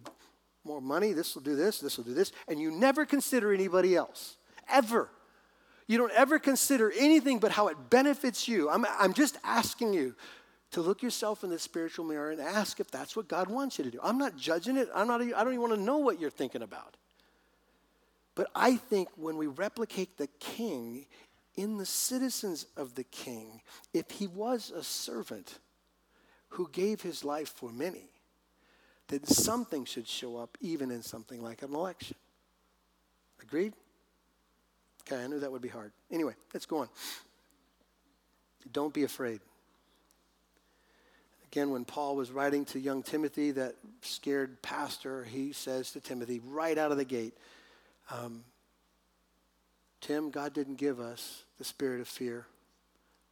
[0.65, 3.97] more money, this will do this, this will do this, and you never consider anybody
[3.97, 4.37] else,
[4.69, 5.11] ever.
[5.89, 8.71] You don't ever consider anything but how it benefits you.
[8.71, 10.15] I'm, I'm just asking you
[10.71, 13.85] to look yourself in the spiritual mirror and ask if that's what God wants you
[13.85, 13.99] to do.
[14.01, 14.89] I'm not judging it.
[14.95, 16.97] I'm not, I don't even want to know what you're thinking about.
[18.37, 21.07] But I think when we replicate the king,
[21.61, 23.61] in the citizens of the king,
[23.93, 25.59] if he was a servant
[26.49, 28.09] who gave his life for many,
[29.09, 32.17] then something should show up even in something like an election.
[33.43, 33.75] Agreed?
[35.03, 35.93] Okay, I knew that would be hard.
[36.11, 36.89] Anyway, let's go on.
[38.73, 39.41] Don't be afraid.
[41.53, 46.41] Again, when Paul was writing to young Timothy, that scared pastor, he says to Timothy
[46.43, 47.37] right out of the gate,
[48.11, 48.45] um,
[50.01, 52.47] Tim, God didn't give us the spirit of fear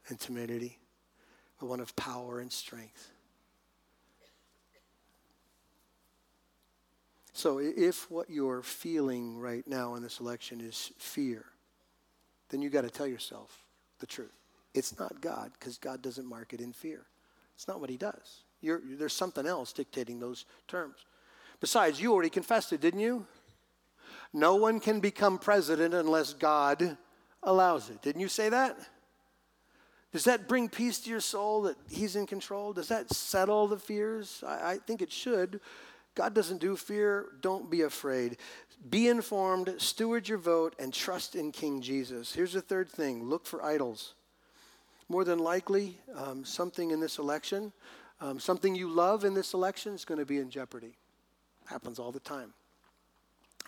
[0.08, 0.78] and timidity,
[1.58, 3.10] but one of power and strength.
[7.32, 11.44] So, if what you're feeling right now in this election is fear,
[12.48, 13.64] then you got to tell yourself
[14.00, 14.32] the truth.
[14.74, 17.06] It's not God, because God doesn't mark it in fear.
[17.54, 18.42] It's not what He does.
[18.60, 20.96] You're, there's something else dictating those terms.
[21.60, 23.26] Besides, you already confessed it, didn't you?
[24.33, 26.97] No one can become president unless God
[27.43, 28.03] allows it.
[28.03, 28.79] Didn't you say that?
[30.12, 32.72] Does that bring peace to your soul that He's in control?
[32.72, 34.43] Does that settle the fears?
[34.47, 35.61] I, I think it should,
[36.18, 37.26] God doesn't do fear.
[37.43, 38.39] Don't be afraid.
[38.91, 42.33] Be informed, steward your vote, and trust in King Jesus.
[42.33, 44.14] Here's the third thing look for idols.
[45.09, 47.72] More than likely, um, something in this election,
[48.20, 50.97] um, something you love in this election is going to be in jeopardy.
[51.66, 52.53] Happens all the time.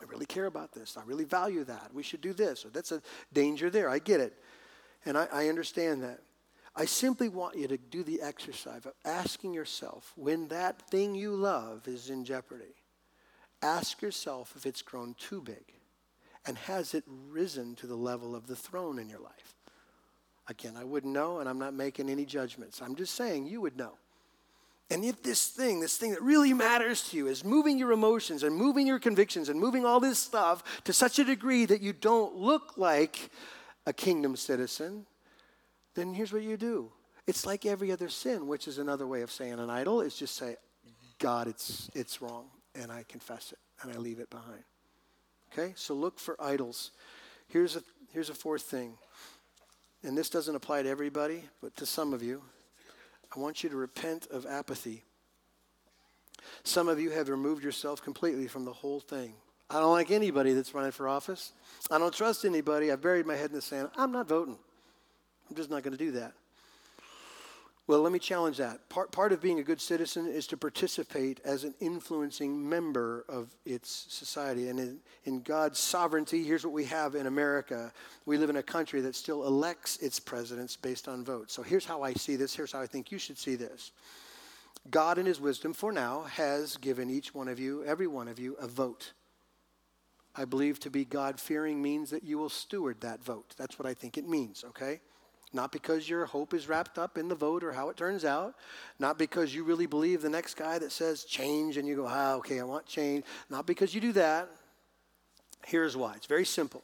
[0.01, 0.97] I really care about this.
[0.97, 1.91] I really value that.
[1.93, 2.65] We should do this.
[2.65, 3.89] Or that's a danger there.
[3.89, 4.35] I get it.
[5.05, 6.21] And I, I understand that.
[6.75, 11.35] I simply want you to do the exercise of asking yourself when that thing you
[11.35, 12.77] love is in jeopardy.
[13.61, 15.75] Ask yourself if it's grown too big
[16.47, 19.55] and has it risen to the level of the throne in your life.
[20.49, 22.81] Again, I wouldn't know, and I'm not making any judgments.
[22.81, 23.99] I'm just saying you would know.
[24.91, 28.43] And if this thing, this thing that really matters to you, is moving your emotions
[28.43, 31.93] and moving your convictions and moving all this stuff to such a degree that you
[31.93, 33.31] don't look like
[33.87, 35.07] a kingdom citizen,
[35.95, 36.91] then here's what you do.
[37.27, 40.35] It's like every other sin, which is another way of saying an idol, is just
[40.35, 40.57] say,
[41.19, 44.65] God, it's, it's wrong, and I confess it, and I leave it behind.
[45.53, 45.73] Okay?
[45.77, 46.91] So look for idols.
[47.47, 47.83] Here's a,
[48.13, 48.95] here's a fourth thing,
[50.03, 52.43] and this doesn't apply to everybody, but to some of you.
[53.35, 55.05] I want you to repent of apathy.
[56.65, 59.35] Some of you have removed yourself completely from the whole thing.
[59.69, 61.53] I don't like anybody that's running for office.
[61.91, 62.91] I don't trust anybody.
[62.91, 63.89] I've buried my head in the sand.
[63.97, 64.59] I'm not voting.
[65.49, 66.33] I'm just not going to do that.
[67.91, 68.89] Well, let me challenge that.
[68.89, 73.49] Part, part of being a good citizen is to participate as an influencing member of
[73.67, 74.69] its society.
[74.69, 77.93] And in, in, God's sovereignty, here's what we have in America.
[78.27, 81.53] We live in a country that still elects its presidents based on votes.
[81.53, 82.55] So here's how I see this.
[82.55, 83.91] Here's how I think you should see this.
[84.89, 88.39] God, in his wisdom for now, has given each one of you, every one of
[88.39, 89.15] you, a vote.
[90.37, 93.57] I believe to be God fearing means that you will steward that vote.
[93.59, 95.01] That's what I think it means, okay?
[95.53, 98.55] Not because your hope is wrapped up in the vote or how it turns out.
[98.99, 102.35] Not because you really believe the next guy that says change and you go, ah,
[102.35, 103.25] okay, I want change.
[103.49, 104.49] Not because you do that.
[105.67, 106.83] Here's why it's very simple.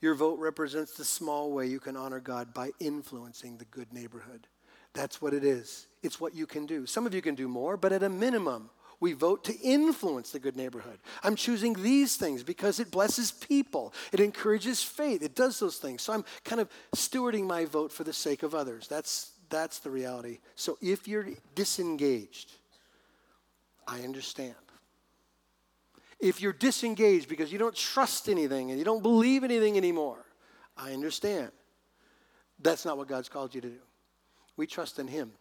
[0.00, 4.46] Your vote represents the small way you can honor God by influencing the good neighborhood.
[4.92, 5.86] That's what it is.
[6.02, 6.84] It's what you can do.
[6.84, 8.68] Some of you can do more, but at a minimum,
[9.04, 10.98] we vote to influence the good neighborhood.
[11.22, 16.00] I'm choosing these things because it blesses people, it encourages faith, it does those things.
[16.00, 18.88] So I'm kind of stewarding my vote for the sake of others.
[18.88, 20.38] That's, that's the reality.
[20.54, 22.50] So if you're disengaged,
[23.86, 24.54] I understand.
[26.18, 30.24] If you're disengaged because you don't trust anything and you don't believe anything anymore,
[30.78, 31.50] I understand.
[32.58, 33.82] That's not what God's called you to do.
[34.56, 35.32] We trust in Him.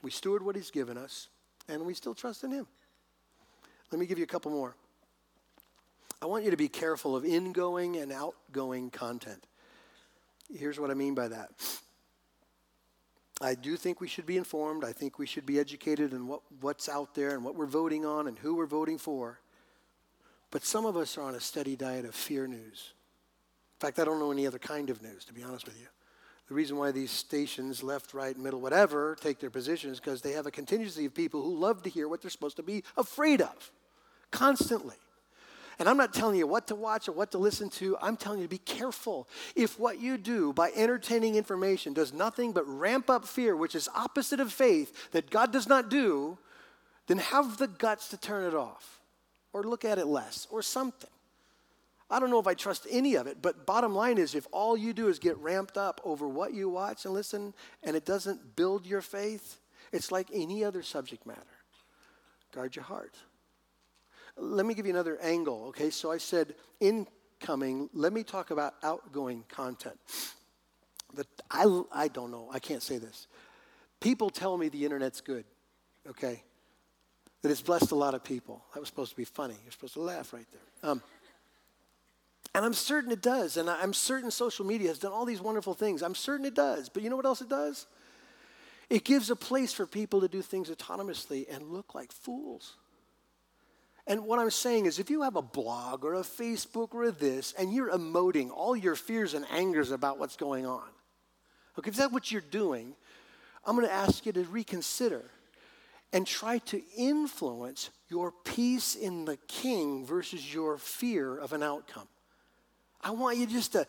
[0.00, 1.26] We steward what He's given us,
[1.68, 2.68] and we still trust in Him.
[3.90, 4.74] Let me give you a couple more.
[6.22, 9.42] I want you to be careful of ingoing and outgoing content.
[10.54, 11.50] Here's what I mean by that.
[13.40, 14.84] I do think we should be informed.
[14.84, 18.04] I think we should be educated in what, what's out there and what we're voting
[18.04, 19.40] on and who we're voting for.
[20.50, 22.92] But some of us are on a steady diet of fear news.
[23.76, 25.86] In fact, I don't know any other kind of news, to be honest with you.
[26.48, 30.32] The reason why these stations, left, right, middle, whatever, take their positions is because they
[30.32, 33.40] have a contingency of people who love to hear what they're supposed to be afraid
[33.40, 33.72] of
[34.30, 34.96] constantly.
[35.78, 37.96] And I'm not telling you what to watch or what to listen to.
[38.02, 39.26] I'm telling you to be careful.
[39.56, 43.88] If what you do by entertaining information does nothing but ramp up fear, which is
[43.94, 46.36] opposite of faith that God does not do,
[47.06, 49.00] then have the guts to turn it off
[49.54, 51.08] or look at it less or something.
[52.10, 54.76] I don't know if I trust any of it, but bottom line is if all
[54.76, 58.54] you do is get ramped up over what you watch and listen and it doesn't
[58.54, 59.60] build your faith,
[59.92, 61.40] it's like any other subject matter.
[62.52, 63.14] Guard your heart.
[64.40, 65.90] Let me give you another angle, okay?
[65.90, 69.98] So I said incoming, let me talk about outgoing content.
[71.14, 73.26] But I, I don't know, I can't say this.
[74.00, 75.44] People tell me the internet's good,
[76.08, 76.42] okay?
[77.42, 78.64] That it's blessed a lot of people.
[78.72, 79.56] That was supposed to be funny.
[79.62, 80.90] You're supposed to laugh right there.
[80.90, 81.02] Um,
[82.54, 83.56] and I'm certain it does.
[83.56, 86.02] And I'm certain social media has done all these wonderful things.
[86.02, 86.88] I'm certain it does.
[86.88, 87.86] But you know what else it does?
[88.88, 92.76] It gives a place for people to do things autonomously and look like fools.
[94.10, 97.12] And what I'm saying is, if you have a blog or a Facebook or a
[97.12, 100.82] this, and you're emoting all your fears and angers about what's going on,
[101.78, 102.96] okay, if that's what you're doing,
[103.64, 105.22] I'm going to ask you to reconsider
[106.12, 112.08] and try to influence your peace in the king versus your fear of an outcome.
[113.00, 113.86] I want you just to,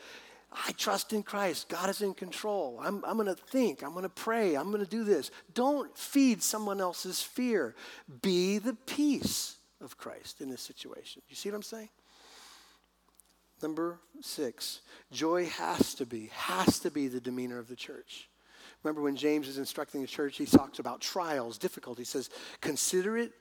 [0.53, 1.67] I trust in Christ.
[1.67, 2.79] God is in control.
[2.79, 3.81] I'm, I'm going to think.
[3.81, 4.53] I'm going to pray.
[4.53, 5.31] I'm going to do this.
[5.55, 7.73] Don't feed someone else's fear.
[8.21, 11.21] Be the peace of Christ in this situation.
[11.29, 11.89] You see what I'm saying?
[13.61, 18.27] Number six, joy has to be, has to be the demeanor of the church.
[18.83, 22.01] Remember when James is instructing the church, he talks about trials, difficulty.
[22.01, 22.29] He says,
[22.61, 23.33] consider it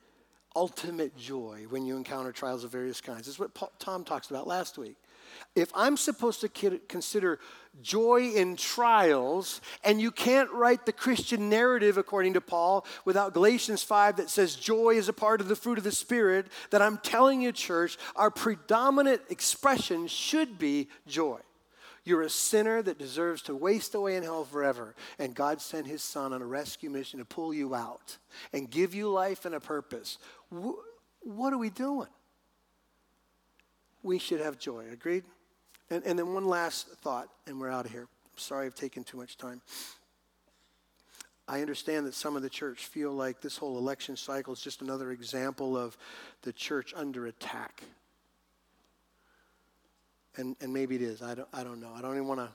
[0.56, 3.20] ultimate joy when you encounter trials of various kinds.
[3.20, 4.96] This is what Paul, Tom talks about last week.
[5.54, 7.38] If I'm supposed to consider
[7.82, 13.82] joy in trials, and you can't write the Christian narrative, according to Paul, without Galatians
[13.82, 16.98] 5 that says joy is a part of the fruit of the Spirit, that I'm
[16.98, 21.38] telling you, church, our predominant expression should be joy.
[22.02, 24.94] You're a sinner that deserves to waste away in hell forever.
[25.18, 28.16] And God sent his son on a rescue mission to pull you out
[28.54, 30.18] and give you life and a purpose.
[30.48, 32.08] What are we doing?
[34.02, 34.86] We should have joy.
[34.92, 35.24] Agreed?
[35.90, 38.06] And, and then one last thought, and we're out of here.
[38.36, 39.60] sorry I've taken too much time.
[41.48, 44.82] I understand that some of the church feel like this whole election cycle is just
[44.82, 45.96] another example of
[46.42, 47.82] the church under attack
[50.36, 51.22] and, and maybe it is.
[51.22, 51.92] I don't, I don't know.
[51.94, 52.48] I don't even want to.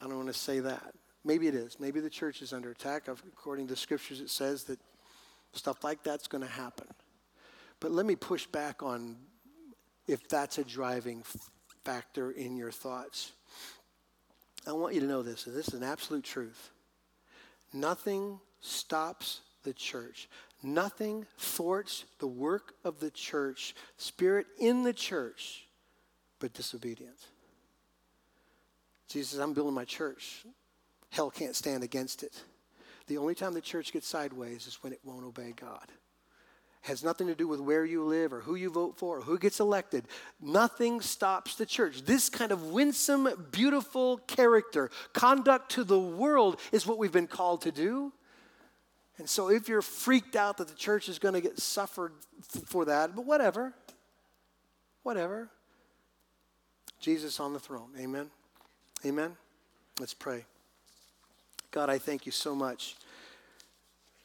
[0.00, 0.94] I don't want to say that.
[1.24, 1.78] Maybe it is.
[1.78, 3.08] Maybe the church is under attack.
[3.08, 4.78] According to the scriptures, it says that
[5.52, 6.86] stuff like that's going to happen.
[7.80, 9.16] But let me push back on
[10.06, 11.22] if that's a driving
[11.84, 13.32] factor in your thoughts.
[14.66, 16.70] I want you to know this, and this is an absolute truth.
[17.72, 20.28] Nothing stops the church.
[20.62, 25.66] Nothing thwarts the work of the church, spirit in the church
[26.40, 27.28] but disobedience.
[29.08, 30.44] Jesus I'm building my church.
[31.10, 32.42] Hell can't stand against it.
[33.06, 35.86] The only time the church gets sideways is when it won't obey God.
[36.82, 39.38] Has nothing to do with where you live or who you vote for or who
[39.38, 40.06] gets elected.
[40.40, 42.02] Nothing stops the church.
[42.02, 47.62] This kind of winsome, beautiful character, conduct to the world is what we've been called
[47.62, 48.12] to do.
[49.18, 52.14] And so if you're freaked out that the church is going to get suffered
[52.64, 53.74] for that, but whatever,
[55.02, 55.50] whatever.
[56.98, 57.90] Jesus on the throne.
[57.98, 58.30] Amen.
[59.04, 59.36] Amen.
[59.98, 60.46] Let's pray.
[61.70, 62.96] God, I thank you so much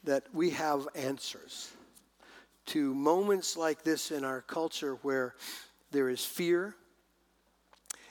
[0.04, 1.70] that we have answers
[2.66, 5.34] to moments like this in our culture where
[5.90, 6.74] there is fear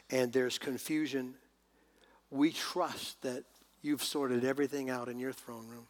[0.09, 1.35] and there's confusion.
[2.31, 3.43] We trust that
[3.81, 5.87] you've sorted everything out in your throne room.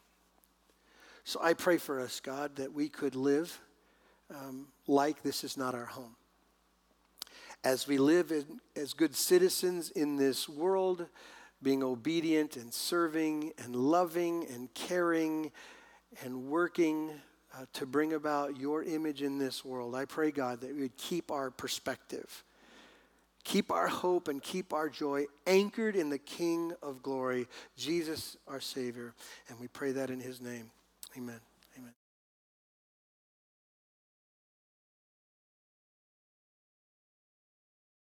[1.24, 3.60] So I pray for us, God, that we could live
[4.30, 6.16] um, like this is not our home
[7.66, 11.08] as we live in, as good citizens in this world,
[11.64, 15.52] being obedient and serving and loving and caring
[16.24, 17.10] and working
[17.56, 19.96] uh, to bring about your image in this world.
[19.96, 22.44] I pray, God, that we would keep our perspective,
[23.44, 27.48] keep our hope, and keep our joy anchored in the King of glory,
[27.78, 29.14] Jesus, our Savior.
[29.48, 30.70] And we pray that in his name.
[31.16, 31.36] Amen.
[31.36, 31.55] Amen.